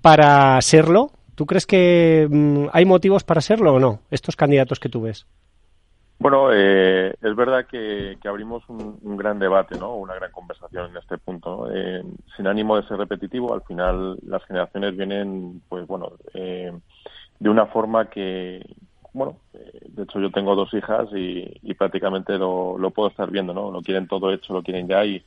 para 0.01 0.61
serlo? 0.61 1.11
¿Tú 1.35 1.45
crees 1.45 1.65
que 1.65 2.27
mm, 2.29 2.67
hay 2.71 2.85
motivos 2.85 3.23
para 3.23 3.41
serlo 3.41 3.73
o 3.73 3.79
no? 3.79 4.01
Estos 4.09 4.35
candidatos 4.35 4.79
que 4.79 4.89
tú 4.89 5.01
ves. 5.01 5.25
Bueno, 6.17 6.49
eh, 6.53 7.13
es 7.21 7.35
verdad 7.35 7.67
que, 7.67 8.17
que 8.21 8.27
abrimos 8.27 8.63
un, 8.69 8.97
un, 9.01 9.17
gran 9.17 9.37
debate, 9.37 9.77
¿no? 9.77 9.95
Una 9.95 10.15
gran 10.15 10.31
conversación 10.31 10.89
en 10.89 10.97
este 10.97 11.17
punto. 11.17 11.67
¿no? 11.67 11.71
Eh, 11.75 12.03
sin 12.35 12.47
ánimo 12.47 12.77
de 12.77 12.87
ser 12.87 12.97
repetitivo, 12.97 13.53
al 13.53 13.63
final 13.63 14.17
las 14.25 14.43
generaciones 14.45 14.95
vienen, 14.95 15.61
pues 15.67 15.85
bueno, 15.85 16.13
eh, 16.33 16.71
de 17.39 17.49
una 17.49 17.65
forma 17.67 18.09
que, 18.09 18.65
bueno, 19.13 19.37
eh, 19.53 19.79
de 19.89 20.03
hecho 20.03 20.19
yo 20.19 20.31
tengo 20.31 20.55
dos 20.55 20.73
hijas 20.73 21.07
y, 21.13 21.59
y 21.61 21.73
prácticamente 21.73 22.37
lo, 22.37 22.77
lo, 22.77 22.91
puedo 22.91 23.09
estar 23.09 23.29
viendo, 23.29 23.53
¿no? 23.53 23.71
Lo 23.71 23.81
quieren 23.81 24.07
todo 24.07 24.31
hecho, 24.31 24.53
lo 24.53 24.63
quieren 24.63 24.87
ya 24.87 25.05
y, 25.05 25.23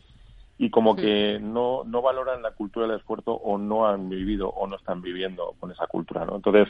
y 0.59 0.71
como 0.71 0.97
que 0.97 1.39
no, 1.41 1.85
no 1.85 2.03
valoran 2.03 2.43
la 2.43 2.51
cultura 2.51 2.87
del 2.87 2.99
esfuerzo 2.99 3.33
o 3.33 3.59
no 3.59 3.87
han 3.87 4.09
vivido 4.09 4.49
o 4.49 4.67
no 4.67 4.77
están 4.77 5.01
viviendo 5.01 5.55
con 5.61 5.71
esa 5.71 5.87
cultura, 5.87 6.25
¿no? 6.25 6.37
Entonces, 6.37 6.69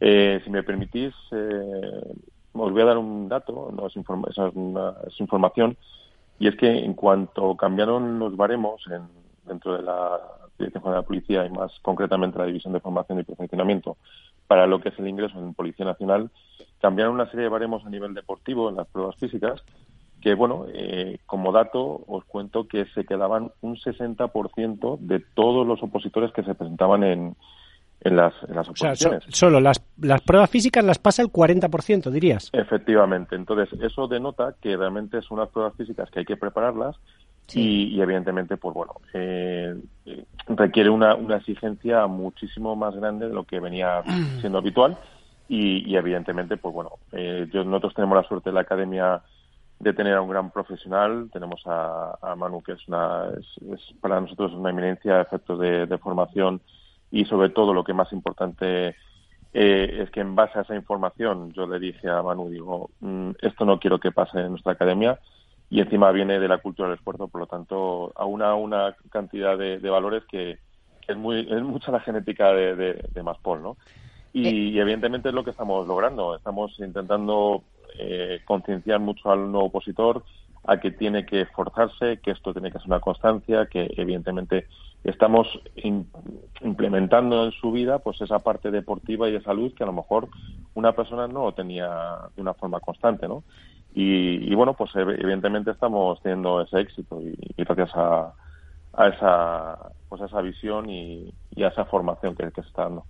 eh, 0.00 0.40
si 0.44 0.50
me 0.50 0.62
permitís, 0.62 1.12
eh, 1.32 2.14
os 2.54 2.72
voy 2.72 2.82
a 2.82 2.86
dar 2.86 2.98
un 2.98 3.28
dato, 3.28 3.72
no 3.76 3.86
es, 3.86 3.96
informa 3.96 4.28
es, 4.30 4.38
es 4.38 5.20
información, 5.20 5.76
y 6.38 6.48
es 6.48 6.56
que 6.56 6.84
en 6.84 6.94
cuanto 6.94 7.56
cambiaron 7.56 8.18
los 8.18 8.36
baremos 8.36 8.82
en, 8.88 9.02
dentro 9.46 9.76
de 9.76 9.82
la 9.82 10.20
Dirección 10.58 10.82
General 10.82 11.02
de 11.02 11.06
Policía 11.06 11.46
y 11.46 11.50
más 11.50 11.72
concretamente 11.82 12.38
la 12.38 12.46
División 12.46 12.72
de 12.72 12.80
Formación 12.80 13.18
y 13.18 13.24
Perfeccionamiento 13.24 13.96
para 14.46 14.66
lo 14.66 14.80
que 14.80 14.90
es 14.90 14.98
el 14.98 15.08
ingreso 15.08 15.38
en 15.38 15.54
Policía 15.54 15.84
Nacional, 15.84 16.30
cambiaron 16.80 17.14
una 17.14 17.26
serie 17.26 17.44
de 17.44 17.48
baremos 17.48 17.84
a 17.84 17.90
nivel 17.90 18.14
deportivo 18.14 18.68
en 18.68 18.76
las 18.76 18.86
pruebas 18.86 19.16
físicas 19.16 19.62
que, 20.20 20.34
bueno, 20.34 20.66
eh, 20.72 21.18
como 21.26 21.52
dato 21.52 22.02
os 22.06 22.24
cuento 22.24 22.66
que 22.66 22.86
se 22.94 23.04
quedaban 23.04 23.52
un 23.60 23.76
60% 23.76 24.98
de 24.98 25.20
todos 25.20 25.66
los 25.66 25.82
opositores 25.82 26.32
que 26.32 26.42
se 26.44 26.54
presentaban 26.54 27.04
en, 27.04 27.36
en 28.00 28.16
las, 28.16 28.34
en 28.48 28.54
las 28.54 28.68
oposiciones. 28.68 29.04
O 29.04 29.10
sea, 29.10 29.20
so, 29.20 29.46
solo 29.46 29.60
las, 29.60 29.82
las 30.00 30.20
pruebas 30.20 30.50
físicas 30.50 30.84
las 30.84 30.98
pasa 30.98 31.22
el 31.22 31.28
40%, 31.28 32.10
dirías. 32.10 32.50
Efectivamente. 32.52 33.34
Entonces, 33.34 33.68
eso 33.80 34.06
denota 34.06 34.54
que 34.60 34.76
realmente 34.76 35.22
son 35.22 35.38
unas 35.38 35.50
pruebas 35.50 35.74
físicas 35.76 36.10
que 36.10 36.20
hay 36.20 36.24
que 36.24 36.36
prepararlas 36.36 36.96
sí. 37.46 37.60
y, 37.60 37.96
y, 37.96 38.02
evidentemente, 38.02 38.56
pues 38.56 38.74
bueno, 38.74 38.92
eh, 39.14 39.74
requiere 40.48 40.90
una, 40.90 41.14
una 41.14 41.36
exigencia 41.36 42.06
muchísimo 42.06 42.76
más 42.76 42.94
grande 42.94 43.28
de 43.28 43.34
lo 43.34 43.44
que 43.44 43.60
venía 43.60 44.02
siendo 44.40 44.58
habitual 44.58 44.98
y, 45.48 45.90
y 45.90 45.96
evidentemente, 45.96 46.56
pues 46.56 46.74
bueno, 46.74 46.90
eh, 47.12 47.48
yo, 47.52 47.64
nosotros 47.64 47.94
tenemos 47.94 48.16
la 48.16 48.28
suerte 48.28 48.50
de 48.50 48.54
la 48.54 48.62
academia 48.62 49.22
de 49.78 49.92
tener 49.92 50.14
a 50.14 50.22
un 50.22 50.30
gran 50.30 50.50
profesional. 50.50 51.28
Tenemos 51.32 51.62
a, 51.66 52.16
a 52.22 52.34
Manu, 52.36 52.62
que 52.62 52.72
es, 52.72 52.88
una, 52.88 53.28
es, 53.38 53.46
es, 53.72 53.94
para 54.00 54.20
nosotros 54.20 54.52
una 54.52 54.70
eminencia 54.70 55.16
a 55.16 55.22
efectos 55.22 55.58
de, 55.60 55.86
de 55.86 55.98
formación 55.98 56.60
y 57.14 57.24
sobre 57.26 57.48
todo 57.50 57.72
lo 57.72 57.84
que 57.84 57.94
más 57.94 58.12
importante 58.12 58.96
eh, 59.52 59.98
es 60.02 60.10
que 60.10 60.20
en 60.20 60.34
base 60.34 60.58
a 60.58 60.62
esa 60.62 60.74
información 60.74 61.52
yo 61.52 61.64
le 61.64 61.78
dije 61.78 62.10
a 62.10 62.22
Manu, 62.22 62.50
digo, 62.50 62.90
mmm, 62.98 63.30
esto 63.40 63.64
no 63.64 63.78
quiero 63.78 64.00
que 64.00 64.10
pase 64.10 64.40
en 64.40 64.50
nuestra 64.50 64.72
academia 64.72 65.20
y 65.70 65.80
encima 65.80 66.10
viene 66.10 66.40
de 66.40 66.48
la 66.48 66.58
cultura 66.58 66.88
del 66.88 66.98
esfuerzo, 66.98 67.28
por 67.28 67.40
lo 67.40 67.46
tanto, 67.46 68.12
a 68.16 68.24
una, 68.24 68.56
una 68.56 68.96
cantidad 69.10 69.56
de, 69.56 69.78
de 69.78 69.90
valores 69.90 70.24
que, 70.24 70.58
que, 71.00 71.12
es, 71.12 71.16
muy, 71.16 71.46
es 71.48 71.62
mucha 71.62 71.92
la 71.92 72.00
genética 72.00 72.52
de, 72.52 72.74
de, 72.74 73.08
de 73.12 73.22
Maspol, 73.22 73.62
¿no? 73.62 73.76
Y, 74.32 74.48
y, 74.48 74.80
evidentemente 74.80 75.28
es 75.28 75.34
lo 75.34 75.44
que 75.44 75.50
estamos 75.50 75.86
logrando. 75.86 76.34
Estamos 76.34 76.78
intentando 76.80 77.62
eh, 77.96 78.40
concienciar 78.44 78.98
mucho 78.98 79.30
al 79.30 79.52
nuevo 79.52 79.66
opositor 79.66 80.24
a 80.66 80.78
que 80.78 80.90
tiene 80.90 81.26
que 81.26 81.42
esforzarse, 81.42 82.18
que 82.22 82.30
esto 82.30 82.52
tiene 82.52 82.70
que 82.70 82.78
ser 82.78 82.88
una 82.88 83.00
constancia, 83.00 83.66
que 83.66 83.92
evidentemente 83.96 84.66
estamos 85.04 85.46
implementando 86.62 87.44
en 87.44 87.52
su 87.52 87.70
vida 87.70 87.98
pues 87.98 88.20
esa 88.22 88.38
parte 88.38 88.70
deportiva 88.70 89.28
y 89.28 89.32
de 89.32 89.42
salud 89.42 89.74
que 89.74 89.84
a 89.84 89.86
lo 89.86 89.92
mejor 89.92 90.28
una 90.74 90.92
persona 90.92 91.28
no 91.28 91.52
tenía 91.52 92.18
de 92.34 92.42
una 92.42 92.54
forma 92.54 92.80
constante, 92.80 93.28
¿no? 93.28 93.44
Y, 93.96 94.52
bueno, 94.56 94.74
pues 94.74 94.90
evidentemente 94.96 95.70
estamos 95.70 96.20
teniendo 96.20 96.60
ese 96.60 96.80
éxito 96.80 97.20
y, 97.22 97.36
gracias 97.56 97.90
a, 97.94 98.34
a, 98.92 99.08
esa 99.08 99.92
pues 100.08 100.20
a 100.20 100.24
esa 100.24 100.40
visión 100.40 100.90
y, 100.90 101.32
y 101.54 101.62
a 101.62 101.68
esa 101.68 101.84
formación 101.84 102.34
que, 102.34 102.50
que 102.50 102.62
se 102.62 102.68
está 102.68 102.84
dando. 102.84 103.04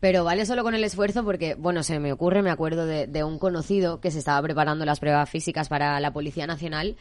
Pero 0.00 0.24
vale 0.24 0.46
solo 0.46 0.62
con 0.62 0.74
el 0.74 0.82
esfuerzo 0.82 1.24
porque, 1.24 1.54
bueno, 1.54 1.82
se 1.82 1.98
me 1.98 2.12
ocurre, 2.12 2.42
me 2.42 2.50
acuerdo 2.50 2.86
de, 2.86 3.06
de, 3.06 3.22
un 3.22 3.38
conocido 3.38 4.00
que 4.00 4.10
se 4.10 4.18
estaba 4.18 4.40
preparando 4.42 4.84
las 4.84 4.98
pruebas 4.98 5.28
físicas 5.28 5.68
para 5.68 6.00
la 6.00 6.12
Policía 6.12 6.46
Nacional 6.46 6.96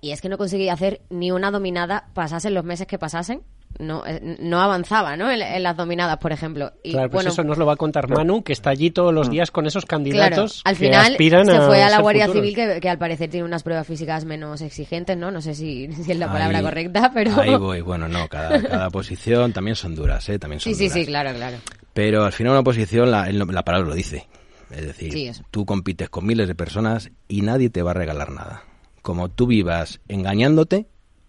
y 0.00 0.10
es 0.10 0.20
que 0.20 0.28
no 0.28 0.36
conseguía 0.36 0.72
hacer 0.72 1.00
ni 1.10 1.30
una 1.30 1.52
dominada, 1.52 2.08
pasasen 2.12 2.54
los 2.54 2.64
meses 2.64 2.88
que 2.88 2.98
pasasen, 2.98 3.42
no, 3.78 4.04
eh, 4.04 4.36
no 4.40 4.60
avanzaba, 4.60 5.16
¿no? 5.16 5.30
En, 5.30 5.40
en, 5.40 5.62
las 5.62 5.76
dominadas, 5.76 6.18
por 6.18 6.32
ejemplo. 6.32 6.72
Y, 6.82 6.90
claro, 6.90 7.08
pues 7.08 7.24
bueno, 7.24 7.30
eso 7.30 7.44
nos 7.44 7.56
lo 7.56 7.66
va 7.66 7.74
a 7.74 7.76
contar 7.76 8.08
Manu, 8.08 8.42
que 8.42 8.52
está 8.52 8.70
allí 8.70 8.90
todos 8.90 9.14
los 9.14 9.30
días 9.30 9.52
con 9.52 9.66
esos 9.66 9.86
candidatos 9.86 10.62
claro, 10.62 10.70
al 10.70 10.76
final 11.16 11.46
se 11.46 11.60
fue 11.60 11.82
a, 11.82 11.86
a 11.86 11.90
la 11.90 12.00
Guardia 12.00 12.26
futuros. 12.26 12.48
Civil, 12.48 12.56
que, 12.56 12.80
que, 12.80 12.88
al 12.88 12.98
parecer 12.98 13.30
tiene 13.30 13.44
unas 13.44 13.62
pruebas 13.62 13.86
físicas 13.86 14.24
menos 14.24 14.60
exigentes, 14.60 15.16
¿no? 15.16 15.30
No 15.30 15.40
sé 15.40 15.54
si, 15.54 15.92
si 15.92 16.10
es 16.10 16.18
la 16.18 16.32
palabra 16.32 16.58
ahí, 16.58 16.64
correcta, 16.64 17.10
pero... 17.14 17.40
Ahí 17.40 17.54
voy, 17.54 17.80
bueno, 17.80 18.08
no, 18.08 18.28
cada, 18.28 18.60
cada 18.60 18.90
posición 18.90 19.52
también 19.52 19.76
son 19.76 19.94
duras, 19.94 20.28
¿eh? 20.28 20.38
También 20.38 20.58
son 20.60 20.74
sí, 20.74 20.78
duras. 20.78 20.94
sí, 20.94 21.00
sí, 21.00 21.06
claro, 21.06 21.32
claro. 21.34 21.58
Pero 21.94 22.24
al 22.24 22.32
final 22.32 22.52
una 22.52 22.62
posición, 22.62 23.10
la, 23.10 23.30
la 23.30 23.64
palabra 23.64 23.88
lo 23.88 23.94
dice. 23.94 24.26
Es 24.70 24.86
decir, 24.86 25.12
sí, 25.12 25.30
tú 25.50 25.66
compites 25.66 26.08
con 26.08 26.26
miles 26.26 26.48
de 26.48 26.54
personas 26.54 27.10
y 27.28 27.42
nadie 27.42 27.68
te 27.68 27.82
va 27.82 27.90
a 27.90 27.94
regalar 27.94 28.30
nada. 28.30 28.64
Como 29.02 29.28
tú 29.28 29.46
vivas 29.46 30.00
engañándote, 30.08 30.86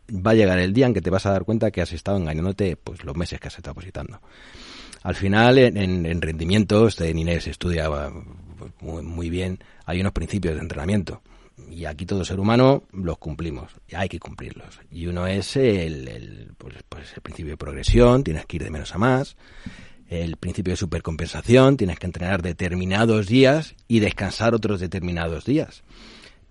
va 0.09 0.31
a 0.31 0.35
llegar 0.35 0.59
el 0.59 0.73
día 0.73 0.85
en 0.85 0.93
que 0.93 1.01
te 1.01 1.09
vas 1.09 1.25
a 1.25 1.31
dar 1.31 1.43
cuenta 1.43 1.71
que 1.71 1.81
has 1.81 1.91
estado 1.91 2.17
engañándote 2.17 2.77
pues 2.77 3.03
los 3.03 3.15
meses 3.17 3.39
que 3.39 3.47
has 3.47 3.57
estado 3.57 3.75
positando. 3.75 4.21
Al 5.03 5.15
final, 5.15 5.57
en, 5.57 6.05
en 6.05 6.21
rendimientos, 6.21 6.99
en 7.01 7.19
Inés 7.19 7.47
estudia 7.47 7.89
muy, 8.79 9.03
muy, 9.03 9.29
bien, 9.29 9.59
hay 9.85 9.99
unos 9.99 10.13
principios 10.13 10.55
de 10.55 10.61
entrenamiento. 10.61 11.21
Y 11.69 11.85
aquí 11.85 12.05
todo 12.05 12.23
ser 12.23 12.39
humano 12.39 12.83
los 12.93 13.17
cumplimos, 13.17 13.71
y 13.87 13.95
hay 13.95 14.07
que 14.07 14.19
cumplirlos. 14.19 14.79
Y 14.91 15.05
uno 15.07 15.27
es 15.27 15.57
el, 15.57 16.07
el, 16.07 16.51
pues, 16.57 16.75
pues 16.87 17.13
el 17.15 17.21
principio 17.21 17.51
de 17.51 17.57
progresión, 17.57 18.23
tienes 18.23 18.45
que 18.45 18.55
ir 18.55 18.63
de 18.63 18.71
menos 18.71 18.95
a 18.95 18.97
más. 18.97 19.35
El 20.13 20.37
principio 20.37 20.73
de 20.73 20.77
supercompensación, 20.77 21.75
tienes 21.75 21.97
que 21.97 22.05
entrenar 22.05 22.43
determinados 22.43 23.25
días 23.25 23.73
y 23.87 23.99
descansar 23.99 24.53
otros 24.53 24.79
determinados 24.79 25.43
días. 25.43 25.81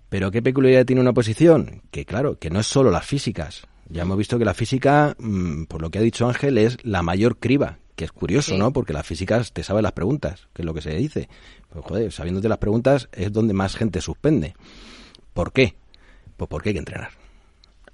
Pero 0.09 0.31
¿qué 0.31 0.41
peculiaridad 0.41 0.85
tiene 0.85 1.01
una 1.01 1.13
posición? 1.13 1.81
Que 1.89 2.03
claro, 2.03 2.37
que 2.37 2.49
no 2.49 2.59
es 2.59 2.67
solo 2.67 2.91
las 2.91 3.05
físicas. 3.05 3.65
Ya 3.87 4.01
hemos 4.01 4.17
visto 4.17 4.37
que 4.37 4.43
la 4.43 4.53
física, 4.53 5.15
mmm, 5.17 5.63
por 5.63 5.81
lo 5.81 5.89
que 5.91 5.99
ha 5.99 6.01
dicho 6.01 6.27
Ángel, 6.27 6.57
es 6.57 6.77
la 6.83 7.03
mayor 7.03 7.37
criba, 7.37 7.79
que 7.95 8.03
es 8.03 8.11
curioso, 8.11 8.51
sí. 8.51 8.57
¿no? 8.57 8.73
Porque 8.73 8.91
las 8.91 9.07
físicas 9.07 9.53
te 9.53 9.63
saben 9.63 9.83
las 9.83 9.93
preguntas, 9.93 10.49
que 10.53 10.63
es 10.63 10.65
lo 10.65 10.73
que 10.73 10.81
se 10.81 10.93
dice. 10.95 11.29
Pues 11.69 11.85
joder, 11.85 12.11
sabiéndote 12.11 12.49
las 12.49 12.57
preguntas 12.57 13.07
es 13.13 13.31
donde 13.31 13.53
más 13.53 13.77
gente 13.77 14.01
suspende. 14.01 14.55
¿Por 15.33 15.53
qué? 15.53 15.75
Pues 16.35 16.49
porque 16.49 16.69
hay 16.69 16.73
que 16.73 16.79
entrenar. 16.79 17.11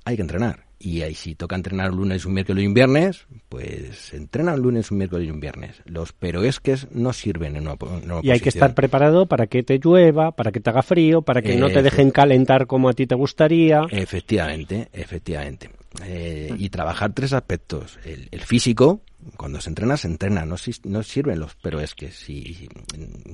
Hay 0.04 0.16
que 0.16 0.24
entrenar. 0.24 0.69
Y 0.82 1.02
ahí 1.02 1.14
si 1.14 1.36
toca 1.36 1.58
entrenar 1.58 1.92
un 1.92 1.98
lunes, 1.98 2.26
un 2.26 2.34
miércoles 2.34 2.64
y 2.64 2.68
un 2.68 2.74
viernes, 2.74 3.26
pues 3.50 4.14
entrena 4.14 4.54
un 4.54 4.62
lunes, 4.62 4.92
un 4.92 4.98
miércoles 4.98 5.28
y 5.28 5.32
un 5.32 5.42
viernes. 5.42 5.82
Los 5.84 6.14
pero 6.14 6.44
es 6.44 6.62
que 6.62 6.78
no 6.92 7.12
sirven 7.12 7.58
en 7.58 7.68
una, 7.68 7.76
en 7.82 8.12
una 8.12 8.22
Y 8.24 8.32
hay 8.32 8.40
que 8.40 8.48
estar 8.48 8.74
preparado 8.74 9.26
para 9.26 9.48
que 9.48 9.62
te 9.62 9.78
llueva, 9.78 10.32
para 10.32 10.54
que 10.54 10.62
te 10.62 10.70
haga 10.70 10.82
frío, 10.82 11.22
para 11.22 11.42
que 11.42 11.54
eh, 11.54 11.58
no 11.58 11.70
te 11.70 11.84
dejen 11.84 12.12
calentar 12.12 12.66
como 12.66 12.88
a 12.88 12.94
ti 12.94 13.08
te 13.08 13.16
gustaría. 13.16 13.88
Efectivamente, 13.92 14.88
efectivamente. 14.94 15.70
Eh, 16.06 16.54
y 16.58 16.70
trabajar 16.70 17.12
tres 17.14 17.34
aspectos. 17.34 18.00
El, 18.06 18.30
el, 18.32 18.42
físico, 18.42 19.02
cuando 19.36 19.60
se 19.60 19.70
entrena, 19.70 19.98
se 19.98 20.08
entrena, 20.08 20.46
no, 20.46 20.56
no 20.86 21.04
sirven 21.04 21.40
los 21.40 21.56
pero 21.56 21.82
es 21.82 21.94
que 21.94 22.12
si 22.12 22.70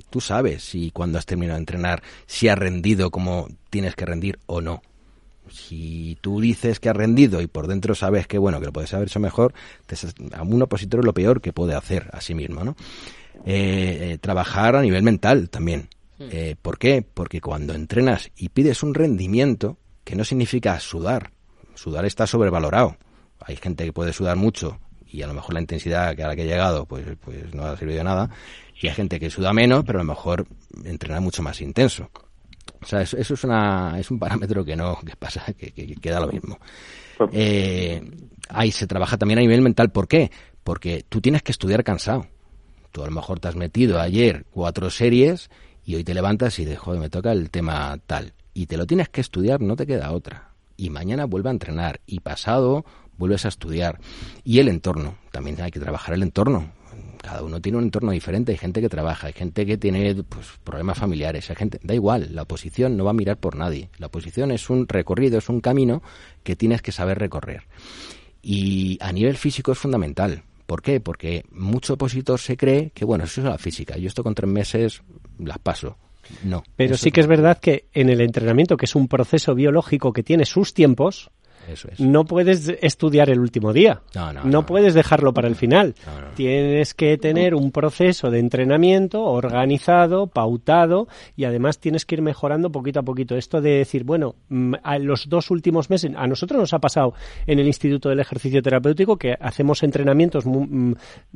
tú 0.09 0.19
sabes 0.19 0.63
si 0.63 0.89
cuando 0.89 1.19
has 1.19 1.27
terminado 1.27 1.57
de 1.57 1.61
entrenar, 1.61 2.01
si 2.25 2.47
has 2.47 2.57
rendido 2.57 3.11
como 3.11 3.49
tienes 3.69 3.95
que 3.95 4.05
rendir 4.05 4.39
o 4.47 4.61
no 4.61 4.81
si 5.49 6.17
tú 6.21 6.41
dices 6.41 6.79
que 6.79 6.89
has 6.89 6.95
rendido 6.95 7.41
y 7.41 7.47
por 7.47 7.67
dentro 7.67 7.95
sabes 7.95 8.27
que 8.27 8.37
bueno 8.37 8.59
que 8.59 8.65
lo 8.67 8.73
puedes 8.73 8.93
haber 8.93 9.07
hecho 9.07 9.19
mejor, 9.19 9.53
te, 9.85 9.95
a 10.33 10.43
un 10.43 10.61
opositor 10.61 11.01
es 11.01 11.05
lo 11.05 11.13
peor 11.13 11.41
que 11.41 11.53
puede 11.53 11.75
hacer 11.75 12.09
a 12.13 12.21
sí 12.21 12.33
mismo, 12.33 12.63
¿no? 12.63 12.75
Eh, 13.45 14.11
eh, 14.13 14.17
trabajar 14.19 14.75
a 14.75 14.81
nivel 14.81 15.03
mental 15.03 15.49
también. 15.49 15.89
Eh, 16.19 16.55
¿Por 16.61 16.77
qué? 16.77 17.01
Porque 17.01 17.41
cuando 17.41 17.73
entrenas 17.73 18.31
y 18.37 18.49
pides 18.49 18.83
un 18.83 18.93
rendimiento, 18.93 19.77
que 20.03 20.15
no 20.15 20.23
significa 20.23 20.79
sudar, 20.79 21.31
sudar 21.73 22.05
está 22.05 22.25
sobrevalorado. 22.25 22.95
Hay 23.39 23.57
gente 23.57 23.83
que 23.83 23.91
puede 23.93 24.13
sudar 24.13 24.37
mucho 24.37 24.79
y 25.05 25.21
a 25.21 25.27
lo 25.27 25.33
mejor 25.33 25.53
la 25.53 25.61
intensidad 25.61 26.15
que 26.15 26.23
a 26.23 26.27
la 26.27 26.35
que 26.35 26.43
he 26.43 26.47
llegado 26.47 26.85
pues, 26.85 27.05
pues 27.23 27.53
no 27.53 27.65
ha 27.65 27.77
servido 27.77 27.97
de 27.97 28.03
nada. 28.05 28.29
Y 28.81 28.87
hay 28.87 28.93
gente 28.93 29.19
que 29.19 29.29
suda 29.29 29.53
menos, 29.53 29.83
pero 29.85 29.99
a 29.99 30.03
lo 30.03 30.07
mejor 30.07 30.47
entrena 30.83 31.19
mucho 31.19 31.41
más 31.41 31.61
intenso. 31.61 32.09
O 32.81 32.85
sea, 32.85 33.01
eso, 33.01 33.17
eso 33.17 33.33
es, 33.33 33.43
una, 33.43 33.99
es 33.99 34.11
un 34.11 34.19
parámetro 34.19 34.63
que 34.63 34.75
no 34.75 34.99
que 35.05 35.15
pasa, 35.15 35.43
que, 35.57 35.71
que, 35.71 35.95
que 35.95 36.09
da 36.09 36.19
lo 36.19 36.27
mismo. 36.27 36.59
Eh, 37.31 38.01
ahí 38.49 38.71
se 38.71 38.87
trabaja 38.87 39.17
también 39.17 39.39
a 39.39 39.41
nivel 39.41 39.61
mental. 39.61 39.91
¿Por 39.91 40.07
qué? 40.07 40.31
Porque 40.63 41.05
tú 41.07 41.21
tienes 41.21 41.41
que 41.41 41.51
estudiar 41.51 41.83
cansado. 41.83 42.27
Tú 42.91 43.03
a 43.03 43.05
lo 43.05 43.11
mejor 43.11 43.39
te 43.39 43.47
has 43.47 43.55
metido 43.55 43.99
ayer 43.99 44.45
cuatro 44.51 44.89
series 44.89 45.49
y 45.83 45.95
hoy 45.95 46.03
te 46.03 46.13
levantas 46.13 46.57
y 46.59 46.65
dices, 46.65 46.79
joder, 46.79 46.99
me 46.99 47.09
toca 47.09 47.31
el 47.31 47.49
tema 47.49 47.97
tal. 48.05 48.33
Y 48.53 48.67
te 48.67 48.77
lo 48.77 48.85
tienes 48.85 49.09
que 49.09 49.21
estudiar, 49.21 49.61
no 49.61 49.75
te 49.75 49.85
queda 49.85 50.11
otra. 50.11 50.51
Y 50.77 50.89
mañana 50.89 51.25
vuelve 51.25 51.49
a 51.49 51.53
entrenar. 51.53 52.01
Y 52.05 52.21
pasado 52.21 52.85
vuelves 53.17 53.45
a 53.45 53.49
estudiar. 53.49 53.99
Y 54.43 54.59
el 54.59 54.67
entorno. 54.67 55.17
También 55.31 55.61
hay 55.61 55.71
que 55.71 55.79
trabajar 55.79 56.15
el 56.15 56.23
entorno 56.23 56.71
cada 57.25 57.41
uno 57.41 57.59
tiene 57.59 57.79
un 57.79 57.85
entorno 57.85 58.11
diferente, 58.11 58.51
hay 58.51 58.57
gente 58.59 58.81
que 58.81 58.87
trabaja, 58.87 59.27
hay 59.27 59.33
gente 59.33 59.65
que 59.65 59.77
tiene 59.77 60.13
pues, 60.29 60.45
problemas 60.63 60.99
familiares, 60.99 61.49
hay 61.49 61.55
gente, 61.55 61.79
da 61.81 61.95
igual, 61.95 62.29
la 62.35 62.43
oposición 62.43 62.95
no 62.95 63.03
va 63.03 63.11
a 63.11 63.15
mirar 63.15 63.37
por 63.37 63.55
nadie. 63.55 63.89
La 63.97 64.07
oposición 64.07 64.51
es 64.51 64.69
un 64.69 64.87
recorrido, 64.87 65.39
es 65.39 65.49
un 65.49 65.59
camino 65.59 66.03
que 66.43 66.55
tienes 66.55 66.83
que 66.83 66.91
saber 66.91 67.17
recorrer. 67.17 67.63
Y 68.43 68.99
a 69.01 69.11
nivel 69.11 69.37
físico 69.37 69.71
es 69.71 69.79
fundamental. 69.79 70.43
¿Por 70.67 70.83
qué? 70.83 70.99
Porque 70.99 71.45
mucho 71.51 71.93
opositor 71.93 72.39
se 72.39 72.57
cree 72.57 72.91
que, 72.93 73.05
bueno, 73.05 73.23
eso 73.23 73.41
es 73.41 73.47
la 73.47 73.57
física. 73.57 73.97
Yo 73.97 74.07
esto 74.07 74.23
con 74.23 74.35
tres 74.35 74.49
meses 74.49 75.01
las 75.39 75.57
paso. 75.57 75.97
No. 76.43 76.63
Pero 76.75 76.95
sí 76.95 77.09
que 77.09 77.21
es 77.21 77.27
verdad 77.27 77.57
que 77.59 77.85
en 77.93 78.09
el 78.09 78.21
entrenamiento, 78.21 78.77
que 78.77 78.85
es 78.85 78.95
un 78.95 79.07
proceso 79.07 79.55
biológico 79.55 80.13
que 80.13 80.21
tiene 80.21 80.45
sus 80.45 80.75
tiempos, 80.75 81.31
no 81.99 82.25
puedes 82.25 82.69
estudiar 82.81 83.29
el 83.29 83.39
último 83.39 83.73
día. 83.73 84.01
No, 84.43 84.65
puedes 84.65 84.93
dejarlo 84.93 85.33
para 85.33 85.47
el 85.47 85.55
final. 85.55 85.95
Tienes 86.35 86.93
que 86.93 87.17
tener 87.17 87.55
un 87.55 87.71
proceso 87.71 88.29
de 88.29 88.39
entrenamiento 88.39 89.23
organizado, 89.23 90.27
pautado 90.27 91.07
y 91.35 91.45
además 91.45 91.79
tienes 91.79 92.05
que 92.05 92.15
ir 92.15 92.21
mejorando 92.21 92.71
poquito 92.71 92.99
a 92.99 93.03
poquito. 93.03 93.35
Esto 93.35 93.61
de 93.61 93.77
decir, 93.77 94.03
bueno, 94.03 94.35
mm, 94.49 94.75
a 94.83 94.97
los 94.99 95.29
dos 95.29 95.51
últimos 95.51 95.89
meses, 95.89 96.11
a 96.15 96.27
nosotros 96.27 96.59
nos 96.59 96.73
ha 96.73 96.79
pasado 96.79 97.13
en 97.47 97.59
el 97.59 97.67
Instituto 97.67 98.09
del 98.09 98.19
Ejercicio 98.19 98.61
Terapéutico 98.61 99.17
que 99.17 99.35
hacemos 99.39 99.83
entrenamientos 99.83 100.45
mm, 100.45 100.93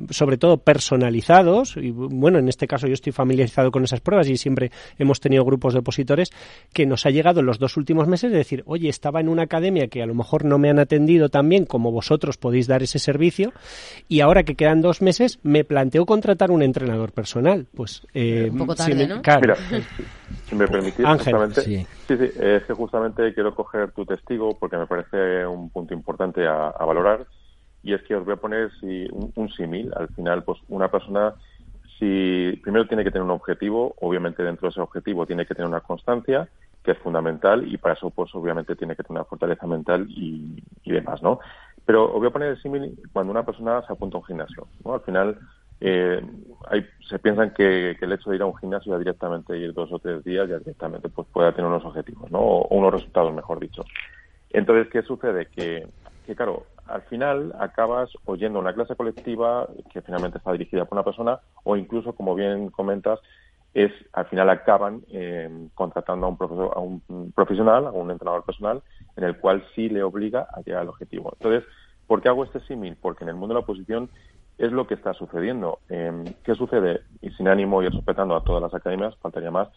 sobre 0.10 0.38
todo 0.38 0.58
personalizados 0.58 1.78
y 1.78 1.92
bueno, 1.92 2.40
en 2.40 2.50
este 2.50 2.68
caso 2.68 2.88
yo 2.88 2.94
estoy 2.94 3.14
familiarizado 3.14 3.72
con 3.72 3.84
esas 3.84 4.02
pruebas 4.02 4.30
y 4.30 4.38
siempre 4.38 4.72
hemos 4.98 5.20
tenido 5.20 5.46
grupos 5.46 5.74
de 5.74 5.80
opositores 5.80 6.32
que 6.74 6.86
nos 6.86 7.06
ha 7.06 7.10
llegado 7.10 7.40
en 7.40 7.46
los 7.46 7.60
dos 7.60 7.78
últimos 7.78 8.08
meses 8.08 8.32
de 8.32 8.38
decir, 8.38 8.64
oye, 8.66 8.90
estaba 8.90 9.20
en 9.20 9.30
una 9.30 9.44
academia 9.44 9.88
que 9.88 10.02
a 10.02 10.06
lo 10.06 10.14
mejor 10.20 10.46
no 10.46 10.58
me 10.60 10.70
han 10.70 10.78
atendido 10.78 11.30
tan 11.30 11.50
bien 11.50 11.66
como 11.66 11.92
vosotros 11.92 12.38
podéis 12.38 12.68
dar 12.68 12.84
ese 12.84 13.00
servicio 13.00 13.52
y 14.08 14.22
ahora 14.22 14.44
que 14.44 14.56
quedan 14.56 14.82
dos 14.82 15.02
meses 15.02 15.40
me 15.44 15.64
planteo 15.64 16.06
contratar 16.06 16.52
un 16.52 16.62
entrenador 16.62 17.12
personal. 17.12 17.66
Pues 17.76 18.06
eh, 18.14 18.50
un 18.52 18.60
poco 18.60 18.76
tarde, 18.76 19.08
¿no? 19.08 19.22
Mira, 19.42 19.56
si 20.46 20.56
me 20.56 20.68
permitís, 20.68 21.06
justamente, 21.06 21.62
sí. 21.62 21.88
sí. 22.08 22.14
es 22.14 22.64
que 22.64 22.74
justamente 22.74 23.34
quiero 23.34 23.56
coger 23.56 23.92
tu 23.92 24.06
testigo 24.06 24.58
porque 24.60 24.78
me 24.78 24.86
parece 24.86 25.46
un 25.48 25.70
punto 25.70 25.94
importante 25.94 26.46
a, 26.46 26.72
valorar 26.86 27.26
y 27.82 27.94
es 27.94 28.02
que 28.04 28.16
os 28.16 28.26
voy 28.26 28.34
a 28.34 28.38
poner 28.38 28.70
si, 28.80 29.08
un, 29.12 29.32
un 29.36 29.50
símil. 29.50 29.92
Al 29.96 30.10
final, 30.10 30.44
pues 30.44 30.60
una 30.68 30.92
persona 30.92 31.34
si 32.00 32.58
primero 32.64 32.88
tiene 32.88 33.04
que 33.04 33.12
tener 33.12 33.24
un 33.24 33.32
objetivo, 33.32 33.94
obviamente 34.00 34.42
dentro 34.42 34.68
de 34.68 34.72
ese 34.72 34.82
objetivo 34.82 35.26
tiene 35.26 35.46
que 35.46 35.54
tener 35.54 35.68
una 35.68 35.82
constancia 35.82 36.48
es 36.92 36.98
fundamental 37.00 37.68
y 37.68 37.78
para 37.78 37.94
eso 37.94 38.10
pues 38.10 38.34
obviamente 38.36 38.76
tiene 38.76 38.96
que 38.96 39.04
tener 39.04 39.22
una 39.22 39.30
fortaleza 39.30 39.68
mental 39.68 40.06
y, 40.10 40.62
demás, 40.86 41.22
¿no? 41.22 41.40
Pero 41.86 42.06
os 42.06 42.20
voy 42.20 42.28
a 42.28 42.32
poner 42.32 42.50
el 42.50 42.62
símil 42.62 42.98
cuando 43.14 43.32
una 43.32 43.46
persona 43.46 43.82
se 43.86 43.94
apunta 43.94 44.18
a 44.18 44.20
un 44.20 44.26
gimnasio, 44.26 44.68
¿no? 44.84 44.96
Al 44.96 45.02
final 45.02 45.40
eh, 45.80 46.22
hay, 46.68 46.86
se 47.08 47.20
piensan 47.20 47.54
que, 47.54 47.92
el 48.00 48.12
hecho 48.12 48.30
de 48.30 48.38
ir 48.38 48.42
a 48.42 48.46
un 48.46 48.58
gimnasio 48.58 48.92
ya 48.92 49.00
directamente 49.00 49.58
ir 49.58 49.74
dos 49.74 49.92
o 49.92 50.00
tres 50.00 50.24
días 50.24 50.50
ya 50.50 50.58
directamente 50.58 51.10
pues 51.10 51.28
pueda 51.32 51.52
tener 51.52 51.70
unos 51.70 51.86
objetivos, 51.86 52.30
¿no? 52.32 52.40
O, 52.40 52.68
unos 52.76 52.94
resultados, 52.94 53.34
mejor 53.34 53.60
dicho. 53.60 53.84
Entonces, 54.50 54.88
¿qué 54.92 55.04
sucede? 55.04 55.48
Que 55.48 55.88
claro, 56.36 56.66
al 56.88 57.02
final 57.04 57.54
acabas 57.60 58.10
oyendo 58.26 58.60
una 58.60 58.74
clase 58.74 58.96
colectiva 58.96 59.68
que 59.92 60.02
finalmente 60.02 60.38
está 60.38 60.52
dirigida 60.52 60.86
por 60.86 60.98
una 60.98 61.04
persona 61.04 61.40
o 61.64 61.76
incluso, 61.76 62.14
como 62.14 62.36
bien 62.36 62.70
comentas, 62.70 63.20
es 63.74 63.92
al 64.14 64.26
final 64.26 64.50
acaban 64.50 65.04
eh, 65.12 65.50
contratando 65.76 66.26
a 66.26 66.30
un, 66.30 66.38
profesor, 66.38 66.72
a 66.76 66.80
un 66.80 67.32
profesional, 67.36 67.86
a 67.88 67.92
un 67.92 68.12
entrenador 68.12 68.44
personal, 68.44 68.82
en 69.16 69.24
el 69.24 69.38
cual 69.38 69.64
sí 69.76 69.90
le 69.90 70.04
obliga 70.04 70.48
a 70.52 70.62
llegar 70.62 70.82
al 70.82 70.90
objetivo. 70.90 71.32
Entonces, 71.34 71.64
¿por 72.08 72.22
qué 72.22 72.30
hago 72.30 72.44
este 72.44 72.60
símil? 72.62 72.98
Porque 73.00 73.24
en 73.24 73.30
el 73.30 73.36
mundo 73.36 73.54
de 73.54 73.60
la 73.60 73.64
oposición 73.64 74.10
es 74.58 74.72
lo 74.72 74.88
que 74.88 74.96
está 74.96 75.14
sucediendo. 75.14 75.80
Eh, 75.90 76.34
¿Qué 76.44 76.56
sucede? 76.56 77.02
Y 77.22 77.30
sin 77.32 77.48
ánimo 77.48 77.82
y 77.82 77.88
respetando 77.88 78.36
a 78.36 78.44
todas 78.44 78.62
las 78.62 78.74
academias, 78.74 79.16
faltaría 79.18 79.52
más, 79.52 79.70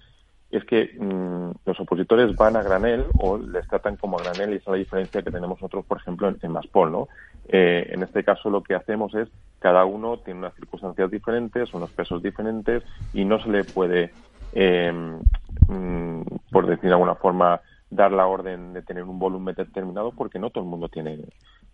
es 0.50 0.64
que 0.64 0.90
mm, 0.98 1.50
los 1.64 1.81
opositores 1.81 2.37
van 2.37 2.57
a 2.57 2.62
granel 2.62 3.07
o 3.18 3.38
les 3.38 3.66
tratan 3.68 3.96
como 3.96 4.18
a 4.18 4.22
granel 4.22 4.52
y 4.52 4.57
esa 4.57 4.70
es 4.70 4.72
la 4.72 4.76
diferencia 4.76 5.22
que 5.22 5.31
tenemos 5.31 5.61
nosotros, 5.61 5.85
por 5.87 5.98
ejemplo, 5.98 6.28
en, 6.28 6.38
en 6.42 6.52
Maspol, 6.52 6.92
¿no? 6.92 7.09
Eh, 7.48 7.90
en 7.90 8.02
este 8.02 8.24
caso 8.24 8.50
lo 8.50 8.62
que 8.62 8.74
hacemos 8.74 9.14
es 9.14 9.28
cada 9.59 9.85
uno 9.85 10.18
tiene 10.18 10.40
unas 10.40 10.55
circunstancias 10.55 11.11
diferentes, 11.11 11.72
unos 11.74 11.90
pesos 11.90 12.22
diferentes 12.22 12.83
y 13.12 13.24
no 13.24 13.40
se 13.40 13.48
le 13.48 13.64
puede, 13.64 14.12
mm, 14.55 16.22
por 16.50 16.66
decir 16.66 16.88
de 16.88 16.94
alguna 16.94 17.14
forma, 17.14 17.61
dar 17.90 18.11
la 18.11 18.26
orden 18.26 18.72
de 18.72 18.83
tener 18.83 19.05
un 19.05 19.18
volumen 19.18 19.55
determinado 19.55 20.12
porque 20.12 20.38
no 20.38 20.50
todo 20.50 20.64
el 20.64 20.70
mundo 20.70 20.88
tiene 20.88 21.18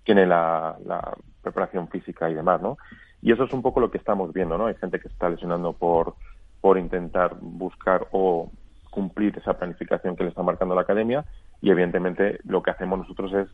tiene 0.04 0.26
la, 0.26 0.76
la 0.86 1.14
preparación 1.42 1.88
física 1.88 2.30
y 2.30 2.34
demás, 2.34 2.62
¿no? 2.62 2.78
Y 3.20 3.32
eso 3.32 3.44
es 3.44 3.52
un 3.52 3.60
poco 3.60 3.80
lo 3.80 3.90
que 3.90 3.98
estamos 3.98 4.32
viendo, 4.32 4.56
¿no? 4.56 4.66
Hay 4.66 4.74
gente 4.76 5.00
que 5.00 5.08
está 5.08 5.28
lesionando 5.28 5.72
por 5.72 6.14
por 6.60 6.78
intentar 6.78 7.36
buscar 7.40 8.06
o 8.10 8.50
cumplir 8.90 9.36
esa 9.38 9.54
planificación 9.54 10.16
que 10.16 10.24
le 10.24 10.30
está 10.30 10.42
marcando 10.42 10.74
la 10.74 10.80
academia 10.82 11.24
y 11.60 11.70
evidentemente 11.70 12.40
lo 12.44 12.62
que 12.62 12.70
hacemos 12.70 12.98
nosotros 12.98 13.32
es 13.32 13.48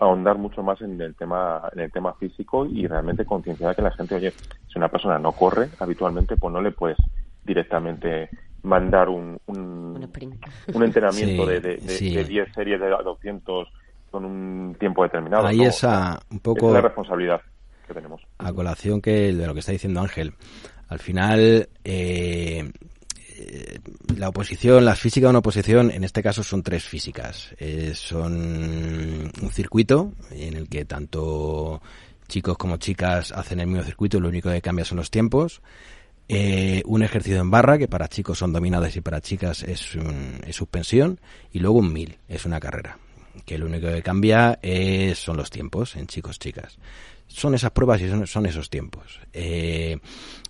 ahondar 0.00 0.38
mucho 0.38 0.62
más 0.62 0.80
en 0.80 1.00
el 1.00 1.14
tema 1.14 1.68
en 1.72 1.80
el 1.80 1.92
tema 1.92 2.14
físico 2.14 2.66
y 2.66 2.86
realmente 2.86 3.24
concienciar 3.24 3.76
que 3.76 3.82
la 3.82 3.92
gente 3.92 4.14
oye 4.14 4.32
si 4.66 4.78
una 4.78 4.88
persona 4.88 5.18
no 5.18 5.32
corre 5.32 5.68
habitualmente 5.78 6.36
pues 6.36 6.52
no 6.52 6.60
le 6.60 6.72
puedes 6.72 6.96
directamente 7.44 8.30
mandar 8.62 9.08
un 9.08 9.38
un, 9.46 10.08
un 10.74 10.82
entrenamiento 10.82 11.46
de, 11.46 11.60
de, 11.60 11.76
de, 11.76 12.24
10 12.24 12.52
series 12.52 12.80
de 12.80 12.88
200 12.88 13.68
con 14.10 14.24
un 14.24 14.74
tiempo 14.78 15.02
determinado. 15.02 15.46
Ahí 15.46 15.62
esa 15.62 16.20
un 16.30 16.40
poco 16.40 16.68
es 16.68 16.74
la 16.74 16.80
responsabilidad 16.80 17.40
que 17.86 17.94
tenemos. 17.94 18.20
a 18.38 18.52
colación 18.52 19.00
que 19.00 19.32
de 19.32 19.46
lo 19.46 19.54
que 19.54 19.60
está 19.60 19.72
diciendo 19.72 20.00
Ángel. 20.00 20.34
Al 20.88 20.98
final 20.98 21.68
eh, 21.84 22.72
eh, 23.42 23.78
la 24.16 24.28
oposición, 24.28 24.84
la 24.84 24.94
física 24.94 25.26
de 25.26 25.30
una 25.30 25.38
oposición, 25.38 25.90
en 25.90 26.04
este 26.04 26.22
caso 26.22 26.42
son 26.42 26.62
tres 26.62 26.84
físicas. 26.84 27.54
Eh, 27.58 27.92
son 27.94 28.34
un 29.40 29.50
circuito 29.50 30.12
en 30.30 30.54
el 30.54 30.68
que 30.68 30.84
tanto 30.84 31.80
chicos 32.28 32.58
como 32.58 32.76
chicas 32.76 33.32
hacen 33.32 33.60
el 33.60 33.66
mismo 33.66 33.82
circuito, 33.82 34.20
lo 34.20 34.28
único 34.28 34.50
que 34.50 34.60
cambia 34.60 34.84
son 34.84 34.98
los 34.98 35.10
tiempos. 35.10 35.62
Eh, 36.28 36.82
un 36.84 37.02
ejercicio 37.02 37.40
en 37.40 37.50
barra, 37.50 37.78
que 37.78 37.88
para 37.88 38.08
chicos 38.08 38.38
son 38.38 38.52
dominadas 38.52 38.94
y 38.96 39.00
para 39.00 39.22
chicas 39.22 39.62
es, 39.62 39.96
es 40.46 40.54
suspensión. 40.54 41.18
Y 41.50 41.60
luego 41.60 41.78
un 41.78 41.92
mil, 41.92 42.18
es 42.28 42.44
una 42.44 42.60
carrera. 42.60 42.98
Que 43.46 43.56
lo 43.56 43.66
único 43.66 43.86
que 43.88 44.02
cambia 44.02 44.58
es, 44.60 45.18
son 45.18 45.38
los 45.38 45.48
tiempos 45.48 45.96
en 45.96 46.06
chicos, 46.06 46.38
chicas. 46.38 46.78
Son 47.26 47.54
esas 47.54 47.70
pruebas 47.70 48.02
y 48.02 48.08
son, 48.08 48.26
son 48.26 48.44
esos 48.44 48.68
tiempos. 48.68 49.18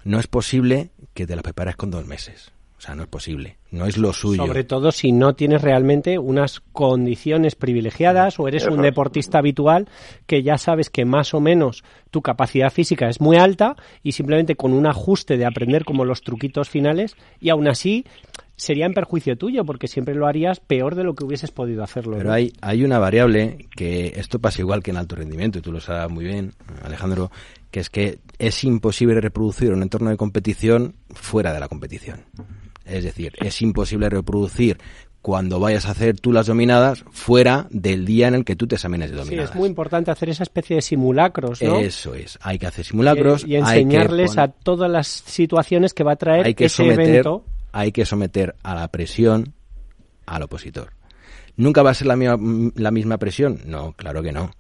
no 0.05 0.19
es 0.19 0.27
posible 0.27 0.91
que 1.15 1.27
te 1.27 1.37
las 1.37 1.45
prepares 1.45 1.77
con 1.77 1.93
dos 1.93 2.05
meses 2.05 2.53
o 2.81 2.83
sea, 2.83 2.95
no 2.95 3.03
es 3.03 3.09
posible, 3.11 3.59
no 3.73 3.85
es 3.85 3.99
lo 3.99 4.11
suyo. 4.15 4.47
Sobre 4.47 4.65
todo 4.65 4.91
si 4.91 5.13
no 5.13 5.35
tienes 5.35 5.61
realmente 5.61 6.19
unas 6.19 6.61
condiciones 6.73 7.55
privilegiadas 7.55 8.41
o 8.41 8.49
eres 8.49 8.65
un 8.65 8.81
deportista 8.81 9.39
habitual 9.39 9.87
que 10.27 10.43
ya 10.43 10.57
sabes 10.57 10.89
que 10.89 11.05
más 11.05 11.35
o 11.35 11.41
menos 11.41 11.85
tu 12.11 12.23
capacidad 12.23 12.73
física 12.73 13.11
es 13.11 13.21
muy 13.21 13.37
alta 13.37 13.77
y 14.03 14.13
simplemente 14.13 14.57
con 14.57 14.73
un 14.73 14.87
ajuste 14.87 15.37
de 15.37 15.45
aprender 15.45 15.85
como 15.85 16.07
los 16.07 16.23
truquitos 16.23 16.71
finales 16.71 17.17
y 17.39 17.51
aún 17.51 17.69
así 17.69 18.07
sería 18.57 18.87
en 18.87 18.95
perjuicio 18.95 19.37
tuyo 19.37 19.67
porque 19.67 19.87
siempre 19.87 20.15
lo 20.15 20.27
harías 20.27 20.61
peor 20.61 20.95
de 20.95 21.05
lo 21.05 21.15
que 21.15 21.25
hubieses 21.25 21.51
podido 21.51 21.83
hacerlo. 21.83 22.17
Pero 22.17 22.33
hay, 22.33 22.55
hay 22.63 22.83
una 22.83 22.99
variable 22.99 23.69
que 23.77 24.15
esto 24.17 24.39
pasa 24.39 24.63
igual 24.63 24.83
que 24.83 24.91
en 24.91 24.97
alto 24.97 25.17
rendimiento 25.17 25.59
y 25.59 25.63
tú 25.63 25.71
lo 25.71 25.81
sabes 25.81 26.11
muy 26.11 26.25
bien, 26.25 26.55
Alejandro, 26.83 27.31
que 27.71 27.81
es 27.81 27.91
que 27.91 28.21
es 28.39 28.65
imposible 28.65 29.21
reproducir 29.21 29.71
un 29.71 29.83
entorno 29.83 30.09
de 30.09 30.17
competición 30.17 30.95
fuera 31.11 31.53
de 31.53 31.61
la 31.61 31.69
competición. 31.69 32.25
Es 32.91 33.05
decir, 33.05 33.33
es 33.41 33.63
imposible 33.63 34.09
reproducir 34.09 34.79
cuando 35.23 35.61
vayas 35.61 35.87
a 35.87 35.91
hacer 35.91 36.19
tú 36.19 36.33
las 36.33 36.47
dominadas 36.47 37.05
fuera 37.11 37.67
del 37.71 38.07
día 38.07 38.29
en 38.29 38.35
el 38.35 38.45
que 38.45 38.57
tú 38.57 38.67
te 38.67 38.77
examines 38.77 39.11
de 39.11 39.17
dominadas. 39.17 39.51
Sí, 39.51 39.53
es 39.53 39.59
muy 39.59 39.69
importante 39.69 40.11
hacer 40.11 40.31
esa 40.31 40.45
especie 40.45 40.77
de 40.77 40.83
simulacros, 40.83 41.61
¿no? 41.63 41.79
Eso 41.79 42.15
es, 42.15 42.39
hay 42.41 42.59
que 42.59 42.67
hacer 42.67 42.85
simulacros. 42.85 43.45
Y, 43.47 43.57
enseñarles 43.57 44.39
a 44.39 44.49
todas 44.49 44.91
las 44.91 45.07
situaciones 45.07 45.93
que 45.93 46.05
va 46.05 46.13
a 46.13 46.17
traer 46.17 46.47
hay 46.47 46.55
que 46.55 46.67
ese 46.67 46.77
someter, 46.77 47.09
evento. 47.09 47.45
Hay 47.73 47.93
que 47.93 48.05
someter 48.07 48.57
a 48.63 48.75
la 48.75 48.89
presión 48.89 49.53
al 50.27 50.43
opositor. 50.43 50.93
¿Nunca 51.57 51.83
va 51.83 51.91
a 51.91 51.95
ser 51.95 52.07
la 52.07 52.17
misma, 52.17 52.73
la 52.77 52.91
misma 52.91 53.19
presión? 53.19 53.61
No, 53.67 53.93
claro 53.93 54.23
que 54.23 54.33
no 54.33 54.51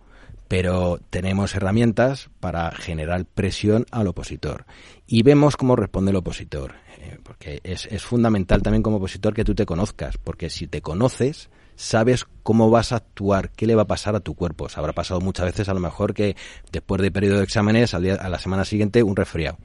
pero 0.50 0.98
tenemos 1.10 1.54
herramientas 1.54 2.28
para 2.40 2.72
generar 2.72 3.24
presión 3.24 3.86
al 3.92 4.08
opositor. 4.08 4.66
Y 5.06 5.22
vemos 5.22 5.56
cómo 5.56 5.76
responde 5.76 6.10
el 6.10 6.16
opositor, 6.16 6.74
eh, 6.98 7.18
porque 7.22 7.60
es, 7.62 7.86
es 7.86 8.02
fundamental 8.02 8.60
también 8.60 8.82
como 8.82 8.96
opositor 8.96 9.32
que 9.32 9.44
tú 9.44 9.54
te 9.54 9.64
conozcas, 9.64 10.18
porque 10.18 10.50
si 10.50 10.66
te 10.66 10.82
conoces, 10.82 11.50
sabes 11.76 12.26
cómo 12.42 12.68
vas 12.68 12.90
a 12.90 12.96
actuar, 12.96 13.52
qué 13.52 13.64
le 13.64 13.76
va 13.76 13.82
a 13.82 13.86
pasar 13.86 14.16
a 14.16 14.20
tu 14.20 14.34
cuerpo. 14.34 14.68
Se 14.68 14.80
habrá 14.80 14.92
pasado 14.92 15.20
muchas 15.20 15.46
veces 15.46 15.68
a 15.68 15.74
lo 15.74 15.78
mejor 15.78 16.14
que 16.14 16.34
después 16.72 17.00
de 17.00 17.12
periodo 17.12 17.38
de 17.38 17.44
exámenes, 17.44 17.94
al 17.94 18.02
día, 18.02 18.14
a 18.16 18.28
la 18.28 18.40
semana 18.40 18.64
siguiente, 18.64 19.04
un 19.04 19.14
resfriado. 19.14 19.56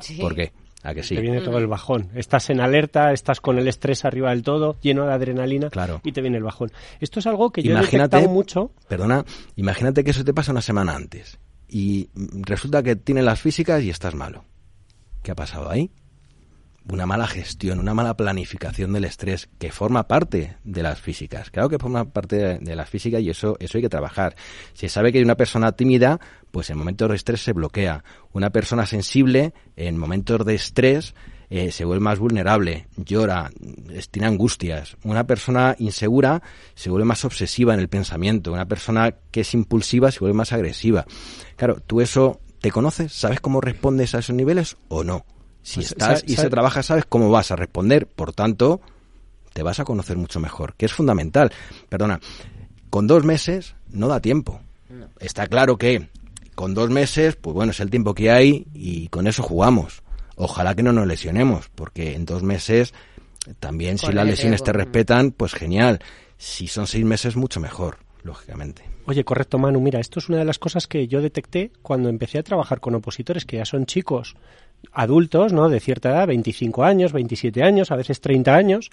Sí. 0.00 0.16
¿Por 0.16 0.34
qué? 0.34 0.52
¿A 0.84 0.94
que 0.94 1.02
sí? 1.02 1.14
Te 1.14 1.20
viene 1.20 1.40
todo 1.40 1.58
el 1.58 1.66
bajón. 1.68 2.10
Estás 2.14 2.50
en 2.50 2.60
alerta, 2.60 3.12
estás 3.12 3.40
con 3.40 3.58
el 3.58 3.68
estrés 3.68 4.04
arriba 4.04 4.30
del 4.30 4.42
todo, 4.42 4.76
lleno 4.80 5.06
de 5.06 5.12
adrenalina 5.12 5.70
Claro. 5.70 6.00
y 6.02 6.10
te 6.12 6.20
viene 6.20 6.38
el 6.38 6.42
bajón. 6.42 6.72
Esto 7.00 7.20
es 7.20 7.26
algo 7.28 7.50
que 7.52 7.62
yo 7.62 7.70
he 7.70 7.74
Imagínate, 7.78 8.16
detectado 8.16 8.34
mucho. 8.34 8.72
perdona, 8.88 9.24
imagínate 9.56 10.02
que 10.02 10.10
eso 10.10 10.24
te 10.24 10.34
pasa 10.34 10.50
una 10.52 10.60
semana 10.62 10.96
antes 10.96 11.38
y 11.68 12.10
resulta 12.14 12.82
que 12.82 12.96
tienes 12.96 13.24
las 13.24 13.40
físicas 13.40 13.80
y 13.82 13.90
estás 13.90 14.14
malo. 14.16 14.44
¿Qué 15.22 15.30
ha 15.30 15.36
pasado 15.36 15.70
ahí? 15.70 15.90
Una 16.90 17.06
mala 17.06 17.26
gestión, 17.26 17.78
una 17.78 17.94
mala 17.94 18.16
planificación 18.16 18.92
del 18.92 19.04
estrés 19.04 19.48
que 19.58 19.70
forma 19.70 20.08
parte 20.08 20.56
de 20.64 20.82
las 20.82 21.00
físicas. 21.00 21.50
Claro 21.50 21.68
que 21.68 21.78
forma 21.78 22.06
parte 22.06 22.58
de, 22.58 22.76
las 22.76 22.88
físicas 22.88 23.22
y 23.22 23.30
eso, 23.30 23.56
eso 23.60 23.78
hay 23.78 23.82
que 23.82 23.88
trabajar. 23.88 24.34
Se 24.74 24.88
sabe 24.88 25.12
que 25.12 25.18
hay 25.18 25.24
una 25.24 25.36
persona 25.36 25.72
tímida, 25.72 26.20
pues 26.50 26.70
en 26.70 26.78
momentos 26.78 27.08
de 27.08 27.16
estrés 27.16 27.42
se 27.42 27.52
bloquea. 27.52 28.04
Una 28.32 28.50
persona 28.50 28.84
sensible, 28.86 29.54
en 29.76 29.96
momentos 29.96 30.44
de 30.44 30.54
estrés, 30.54 31.14
eh, 31.54 31.70
se 31.70 31.84
vuelve 31.84 32.02
más 32.02 32.18
vulnerable, 32.18 32.88
llora, 32.96 33.50
tiene 34.10 34.26
angustias. 34.26 34.96
Una 35.04 35.26
persona 35.26 35.76
insegura 35.78 36.42
se 36.74 36.88
vuelve 36.88 37.04
más 37.04 37.26
obsesiva 37.26 37.74
en 37.74 37.80
el 37.80 37.88
pensamiento. 37.88 38.52
Una 38.52 38.66
persona 38.66 39.14
que 39.30 39.42
es 39.42 39.52
impulsiva 39.52 40.10
se 40.10 40.20
vuelve 40.20 40.34
más 40.34 40.54
agresiva. 40.54 41.04
Claro, 41.56 41.80
tú 41.86 42.00
eso 42.00 42.40
te 42.62 42.70
conoces, 42.70 43.12
sabes 43.12 43.40
cómo 43.40 43.60
respondes 43.60 44.14
a 44.14 44.20
esos 44.20 44.34
niveles 44.34 44.78
o 44.88 45.04
no. 45.04 45.26
Si 45.62 45.76
Pues, 45.76 45.92
estás 45.92 46.24
y 46.26 46.36
se 46.36 46.50
trabaja, 46.50 46.82
sabes 46.82 47.04
cómo 47.08 47.30
vas 47.30 47.50
a 47.50 47.56
responder. 47.56 48.06
Por 48.06 48.32
tanto, 48.32 48.80
te 49.52 49.62
vas 49.62 49.80
a 49.80 49.84
conocer 49.84 50.16
mucho 50.16 50.40
mejor, 50.40 50.74
que 50.74 50.86
es 50.86 50.92
fundamental. 50.92 51.52
Perdona, 51.88 52.20
con 52.90 53.06
dos 53.06 53.24
meses 53.24 53.74
no 53.88 54.08
da 54.08 54.20
tiempo. 54.20 54.60
Está 55.20 55.46
claro 55.46 55.76
que 55.78 56.08
con 56.54 56.74
dos 56.74 56.90
meses, 56.90 57.36
pues 57.36 57.54
bueno, 57.54 57.72
es 57.72 57.80
el 57.80 57.90
tiempo 57.90 58.14
que 58.14 58.30
hay 58.30 58.66
y 58.74 59.08
con 59.08 59.26
eso 59.26 59.42
jugamos. 59.42 60.02
Ojalá 60.36 60.74
que 60.74 60.82
no 60.82 60.92
nos 60.92 61.06
lesionemos, 61.06 61.68
porque 61.74 62.14
en 62.14 62.26
dos 62.26 62.42
meses 62.42 62.92
también 63.60 63.98
si 63.98 64.12
las 64.12 64.26
lesiones 64.26 64.62
te 64.62 64.72
respetan, 64.72 65.30
pues 65.30 65.52
genial. 65.54 66.00
Si 66.38 66.66
son 66.66 66.86
seis 66.86 67.04
meses, 67.04 67.36
mucho 67.36 67.60
mejor, 67.60 67.98
lógicamente. 68.22 68.82
Oye, 69.06 69.24
correcto, 69.24 69.58
Manu. 69.58 69.80
Mira, 69.80 70.00
esto 70.00 70.20
es 70.20 70.28
una 70.28 70.38
de 70.38 70.44
las 70.44 70.58
cosas 70.58 70.86
que 70.86 71.08
yo 71.08 71.20
detecté 71.20 71.72
cuando 71.82 72.08
empecé 72.08 72.38
a 72.38 72.42
trabajar 72.42 72.80
con 72.80 72.94
opositores, 72.94 73.44
que 73.44 73.56
ya 73.56 73.64
son 73.64 73.86
chicos 73.86 74.36
adultos, 74.92 75.52
¿no? 75.52 75.68
De 75.68 75.80
cierta 75.80 76.10
edad, 76.10 76.26
25 76.26 76.84
años, 76.84 77.12
27 77.12 77.62
años, 77.62 77.90
a 77.90 77.96
veces 77.96 78.20
30 78.20 78.54
años. 78.54 78.90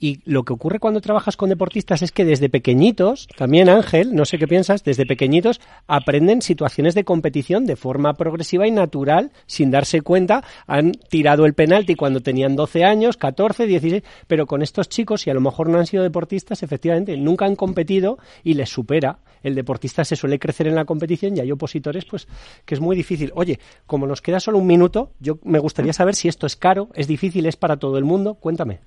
Y 0.00 0.20
lo 0.24 0.44
que 0.44 0.52
ocurre 0.52 0.78
cuando 0.78 1.00
trabajas 1.00 1.36
con 1.36 1.48
deportistas 1.48 2.02
es 2.02 2.12
que 2.12 2.24
desde 2.24 2.48
pequeñitos, 2.48 3.26
también 3.36 3.68
Ángel, 3.68 4.14
no 4.14 4.24
sé 4.24 4.38
qué 4.38 4.46
piensas, 4.46 4.84
desde 4.84 5.06
pequeñitos 5.06 5.60
aprenden 5.88 6.40
situaciones 6.40 6.94
de 6.94 7.02
competición 7.02 7.66
de 7.66 7.74
forma 7.74 8.14
progresiva 8.14 8.68
y 8.68 8.70
natural, 8.70 9.32
sin 9.46 9.72
darse 9.72 10.02
cuenta. 10.02 10.44
Han 10.68 10.92
tirado 10.92 11.46
el 11.46 11.54
penalti 11.54 11.96
cuando 11.96 12.20
tenían 12.20 12.54
12 12.54 12.84
años, 12.84 13.16
14, 13.16 13.66
16, 13.66 14.04
pero 14.28 14.46
con 14.46 14.62
estos 14.62 14.88
chicos, 14.88 15.26
y 15.26 15.30
a 15.30 15.34
lo 15.34 15.40
mejor 15.40 15.68
no 15.68 15.78
han 15.78 15.86
sido 15.86 16.04
deportistas, 16.04 16.62
efectivamente, 16.62 17.16
nunca 17.16 17.46
han 17.46 17.56
competido 17.56 18.18
y 18.44 18.54
les 18.54 18.70
supera. 18.70 19.18
El 19.42 19.56
deportista 19.56 20.04
se 20.04 20.14
suele 20.14 20.38
crecer 20.38 20.68
en 20.68 20.76
la 20.76 20.84
competición 20.84 21.36
y 21.36 21.40
hay 21.40 21.50
opositores, 21.50 22.04
pues, 22.04 22.28
que 22.64 22.74
es 22.74 22.80
muy 22.80 22.94
difícil. 22.94 23.32
Oye, 23.34 23.58
como 23.86 24.06
nos 24.06 24.22
queda 24.22 24.38
solo 24.38 24.58
un 24.58 24.66
minuto, 24.66 25.10
yo 25.18 25.38
me 25.42 25.58
gustaría 25.58 25.92
saber 25.92 26.14
si 26.14 26.28
esto 26.28 26.46
es 26.46 26.54
caro, 26.54 26.88
es 26.94 27.08
difícil, 27.08 27.46
es 27.46 27.56
para 27.56 27.78
todo 27.78 27.98
el 27.98 28.04
mundo. 28.04 28.34
Cuéntame. 28.34 28.78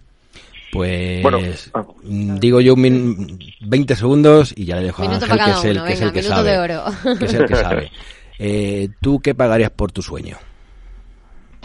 Pues 0.71 1.21
Bueno, 1.21 1.39
ah. 1.73 1.85
mm, 2.03 2.35
digo 2.39 2.61
yo 2.61 2.75
un 2.75 2.81
min- 2.81 3.39
20 3.61 3.95
segundos 3.95 4.53
y 4.55 4.65
ya 4.65 4.77
le 4.77 4.83
dejo 4.83 5.03
a 5.03 5.05
Ángel, 5.15 5.29
que 5.37 5.51
es 5.51 5.63
el 5.65 5.77
uno, 5.77 5.85
que, 5.85 5.93
es 5.93 5.99
venga, 5.99 6.07
el 6.07 6.13
que 6.13 6.19
minuto 6.21 6.35
sabe. 6.35 6.51
de 6.51 6.57
oro. 6.59 6.83
Que 7.19 7.25
es 7.25 7.33
el 7.33 7.45
que 7.45 7.55
sabe. 7.55 7.91
Eh, 8.43 8.89
¿Tú 9.01 9.19
qué 9.19 9.35
pagarías 9.35 9.69
por 9.69 9.91
tu 9.91 10.01
sueño? 10.01 10.35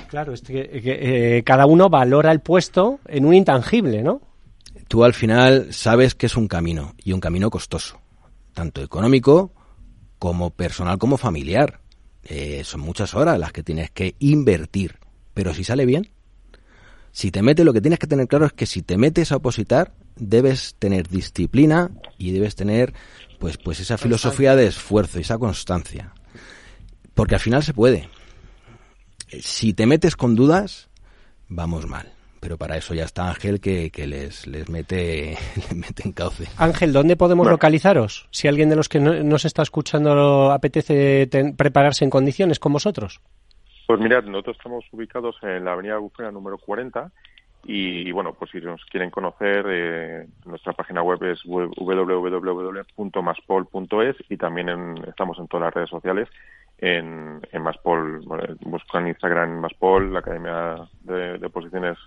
Claro, 0.08 0.34
es 0.34 0.42
que, 0.42 0.68
que, 0.82 1.38
eh, 1.38 1.42
cada 1.42 1.64
uno 1.64 1.88
valora 1.88 2.30
el 2.32 2.40
puesto 2.40 3.00
en 3.08 3.24
un 3.24 3.32
intangible, 3.32 4.02
¿no? 4.02 4.20
Tú 4.86 5.02
al 5.02 5.14
final 5.14 5.68
sabes 5.72 6.14
que 6.14 6.26
es 6.26 6.36
un 6.36 6.48
camino 6.48 6.94
y 7.02 7.12
un 7.12 7.20
camino 7.20 7.48
costoso, 7.48 7.98
tanto 8.52 8.82
económico 8.82 9.52
como 10.18 10.50
personal 10.50 10.98
como 10.98 11.16
familiar. 11.16 11.80
Eh, 12.24 12.62
son 12.62 12.82
muchas 12.82 13.14
horas 13.14 13.38
las 13.38 13.52
que 13.52 13.62
tienes 13.62 13.90
que 13.90 14.14
invertir, 14.18 14.96
pero 15.32 15.54
si 15.54 15.64
sale 15.64 15.86
bien, 15.86 16.10
si 17.18 17.30
te 17.30 17.40
metes, 17.40 17.64
lo 17.64 17.72
que 17.72 17.80
tienes 17.80 17.98
que 17.98 18.06
tener 18.06 18.28
claro 18.28 18.44
es 18.44 18.52
que 18.52 18.66
si 18.66 18.82
te 18.82 18.98
metes 18.98 19.32
a 19.32 19.36
opositar, 19.36 19.94
debes 20.16 20.74
tener 20.78 21.08
disciplina 21.08 21.90
y 22.18 22.32
debes 22.32 22.56
tener, 22.56 22.92
pues, 23.38 23.56
pues 23.56 23.80
esa 23.80 23.96
filosofía 23.96 24.54
de 24.54 24.66
esfuerzo 24.66 25.18
y 25.18 25.22
esa 25.22 25.38
constancia. 25.38 26.12
Porque 27.14 27.34
al 27.34 27.40
final 27.40 27.62
se 27.62 27.72
puede. 27.72 28.10
Eh, 29.30 29.40
Si 29.42 29.72
te 29.72 29.86
metes 29.86 30.14
con 30.14 30.34
dudas, 30.36 30.90
vamos 31.48 31.86
mal. 31.86 32.12
Pero 32.38 32.58
para 32.58 32.76
eso 32.76 32.92
ya 32.92 33.04
está 33.04 33.30
Ángel 33.30 33.60
que, 33.60 33.90
que 33.90 34.06
les, 34.06 34.46
les 34.46 34.68
mete, 34.68 35.38
les 35.56 35.74
mete 35.74 36.02
en 36.04 36.12
cauce. 36.12 36.44
Ángel, 36.58 36.92
¿dónde 36.92 37.16
podemos 37.16 37.46
localizaros? 37.46 38.28
Si 38.30 38.46
alguien 38.46 38.68
de 38.68 38.76
los 38.76 38.90
que 38.90 39.00
no- 39.00 39.22
nos 39.24 39.46
está 39.46 39.62
escuchando 39.62 40.52
apetece 40.52 41.26
ten- 41.28 41.56
prepararse 41.56 42.04
en 42.04 42.10
condiciones 42.10 42.58
con 42.58 42.74
vosotros. 42.74 43.22
Pues 43.86 44.00
mirad, 44.00 44.24
nosotros 44.24 44.56
estamos 44.56 44.84
ubicados 44.92 45.36
en 45.42 45.64
la 45.64 45.72
avenida 45.72 45.98
Bufera 45.98 46.30
número 46.32 46.58
40 46.58 47.10
y, 47.68 48.10
bueno, 48.12 48.32
pues 48.34 48.50
si 48.52 48.60
nos 48.60 48.84
quieren 48.86 49.10
conocer, 49.10 49.64
eh, 49.68 50.26
nuestra 50.44 50.72
página 50.72 51.02
web 51.02 51.20
es 51.24 51.40
www.maspol.es 51.44 54.16
y 54.28 54.36
también 54.36 54.68
en- 54.68 54.98
estamos 55.08 55.36
en 55.38 55.48
todas 55.48 55.64
las 55.66 55.74
redes 55.74 55.90
sociales 55.90 56.28
en, 56.78 57.40
en 57.52 57.62
Maspol. 57.62 58.22
Buscan 58.60 59.08
Instagram 59.08 59.60
Maspol, 59.60 60.12
la 60.12 60.18
Academia 60.20 60.76
de, 61.02 61.38
de 61.38 61.48
Posiciones 61.50 61.98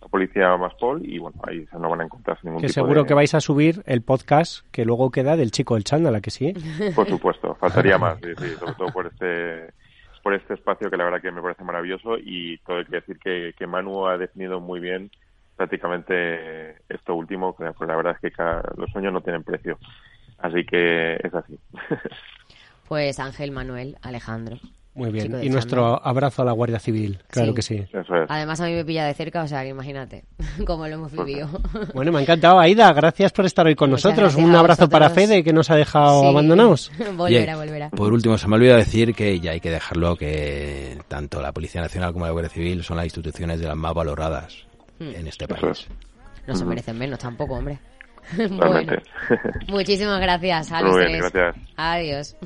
la 0.00 0.06
Policía 0.08 0.56
Maspol 0.56 1.04
y 1.04 1.18
bueno, 1.18 1.38
ahí 1.46 1.66
no 1.78 1.90
van 1.90 2.00
a 2.00 2.04
encontrar 2.04 2.38
ningún 2.42 2.62
Que 2.62 2.68
tipo 2.68 2.74
seguro 2.80 3.02
de- 3.02 3.08
que 3.08 3.14
vais 3.14 3.34
a 3.34 3.40
subir 3.40 3.82
el 3.84 4.00
podcast 4.02 4.64
que 4.70 4.86
luego 4.86 5.10
queda 5.10 5.36
del 5.36 5.50
chico 5.50 5.74
del 5.74 5.84
chándal, 5.84 6.14
¿a 6.14 6.22
que 6.22 6.30
sí? 6.30 6.54
Por 6.94 7.06
supuesto, 7.06 7.54
faltaría 7.56 7.98
más, 7.98 8.18
sí, 8.22 8.30
sí, 8.38 8.48
sobre 8.58 8.72
todo 8.74 8.88
por 8.92 9.06
este 9.08 9.72
por 10.22 10.34
este 10.34 10.54
espacio 10.54 10.90
que 10.90 10.96
la 10.96 11.04
verdad 11.04 11.20
que 11.22 11.32
me 11.32 11.42
parece 11.42 11.64
maravilloso 11.64 12.16
y 12.18 12.58
todo 12.58 12.78
hay 12.78 12.84
que 12.86 12.96
decir 12.96 13.18
que, 13.18 13.54
que 13.58 13.66
Manu 13.66 14.06
ha 14.06 14.18
definido 14.18 14.60
muy 14.60 14.80
bien 14.80 15.10
prácticamente 15.56 16.76
esto 16.88 17.14
último, 17.14 17.54
pues 17.56 17.74
la 17.88 17.96
verdad 17.96 18.14
es 18.14 18.20
que 18.20 18.32
ca- 18.32 18.62
los 18.76 18.90
sueños 18.90 19.12
no 19.12 19.22
tienen 19.22 19.44
precio, 19.44 19.78
así 20.38 20.64
que 20.64 21.14
es 21.16 21.34
así. 21.34 21.58
Pues 22.88 23.20
Ángel 23.20 23.52
Manuel 23.52 23.96
Alejandro. 24.02 24.58
Muy 24.92 25.10
bien. 25.12 25.42
Y 25.42 25.48
nuestro 25.50 26.04
abrazo 26.04 26.42
a 26.42 26.44
la 26.44 26.52
Guardia 26.52 26.80
Civil, 26.80 27.20
claro 27.28 27.50
Sí. 27.50 27.54
que 27.54 27.62
sí. 27.62 27.74
Eso 27.92 28.00
es. 28.16 28.26
Además 28.28 28.60
a 28.60 28.66
mí 28.66 28.72
me 28.74 28.84
pilla 28.84 29.06
de 29.06 29.14
cerca, 29.14 29.42
o 29.44 29.46
sea, 29.48 29.62
que 29.62 29.68
imagínate 29.68 30.24
cómo 30.66 30.86
lo 30.88 30.94
hemos 30.94 31.12
vivido. 31.12 31.48
Bueno, 31.94 32.10
me 32.12 32.18
ha 32.18 32.22
encantado, 32.22 32.58
Aida. 32.58 32.92
Gracias 32.92 33.30
por 33.32 33.46
estar 33.46 33.64
hoy 33.66 33.76
con 33.76 33.90
Muchas 33.90 34.06
nosotros. 34.06 34.34
Un 34.34 34.54
abrazo 34.54 34.88
para. 34.88 35.08
Fede, 35.10 35.44
que 35.44 35.52
nos 35.52 35.70
ha 35.70 35.76
dejado 35.76 36.22
Sí. 36.22 36.26
abandonados. 36.28 36.90
volverá, 37.16 37.56
volverá. 37.56 37.90
Por 37.90 38.12
último, 38.12 38.36
se 38.36 38.48
me 38.48 38.56
olvidó 38.56 38.76
decir 38.76 39.14
que 39.14 39.38
ya 39.40 39.52
hay 39.52 39.60
que 39.60 39.70
dejarlo 39.70 40.16
que 40.16 40.98
tanto 41.08 41.40
la 41.40 41.52
Policía 41.52 41.80
Nacional 41.80 42.12
como 42.12 42.26
la 42.26 42.32
Guardia 42.32 42.50
Civil 42.50 42.82
son 42.82 42.96
las 42.96 43.06
instituciones 43.06 43.60
de 43.60 43.68
las 43.68 43.76
más 43.76 43.94
valoradas 43.94 44.66
Hmm. 44.98 45.14
en 45.14 45.26
este 45.28 45.46
país. 45.48 45.62
es. 45.70 45.88
No 46.46 46.54
se 46.56 46.64
merecen 46.64 46.98
menos 46.98 47.18
tampoco, 47.20 47.54
hombre. 47.54 47.78
Bueno, 48.50 48.92
muchísimas 49.68 50.20
gracias 50.20 50.70
a 50.72 50.82
los 50.82 50.92
Muy 50.92 51.06
bien, 51.06 51.20
tres. 51.20 51.32
gracias. 51.32 51.66
Adiós. 51.76 52.36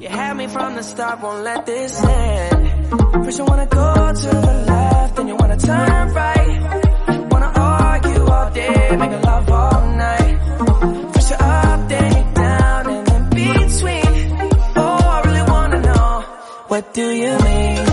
You 0.00 0.08
had 0.08 0.36
me 0.36 0.46
from 0.46 0.76
the 0.76 0.82
start, 0.82 1.20
won't 1.22 1.44
let 1.44 1.66
this 1.66 2.02
end. 2.02 3.24
First 3.24 3.38
you 3.38 3.44
wanna 3.44 3.66
go 3.66 4.12
to 4.22 4.28
the 4.46 4.64
left, 4.66 5.16
then 5.16 5.28
you 5.28 5.36
wanna 5.36 5.56
turn 5.56 6.12
right. 6.14 7.30
Wanna 7.30 7.52
argue 7.54 8.24
all 8.24 8.50
day, 8.50 8.96
make 8.96 9.24
love 9.24 9.50
all 9.50 9.86
night. 10.06 11.12
First 11.12 11.30
you're 11.30 11.42
up, 11.42 11.88
then 11.88 12.12
you're 12.16 12.32
down, 12.34 12.90
and 12.90 13.08
in 13.16 13.24
between. 13.30 14.50
Oh, 14.76 14.98
I 15.14 15.22
really 15.26 15.50
wanna 15.50 15.80
know, 15.80 16.20
what 16.68 16.94
do 16.94 17.10
you 17.10 17.38
mean? 17.38 17.89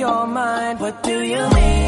Your 0.00 0.26
mind. 0.26 0.80
What 0.80 1.02
do 1.02 1.22
you 1.22 1.42
mean? 1.50 1.79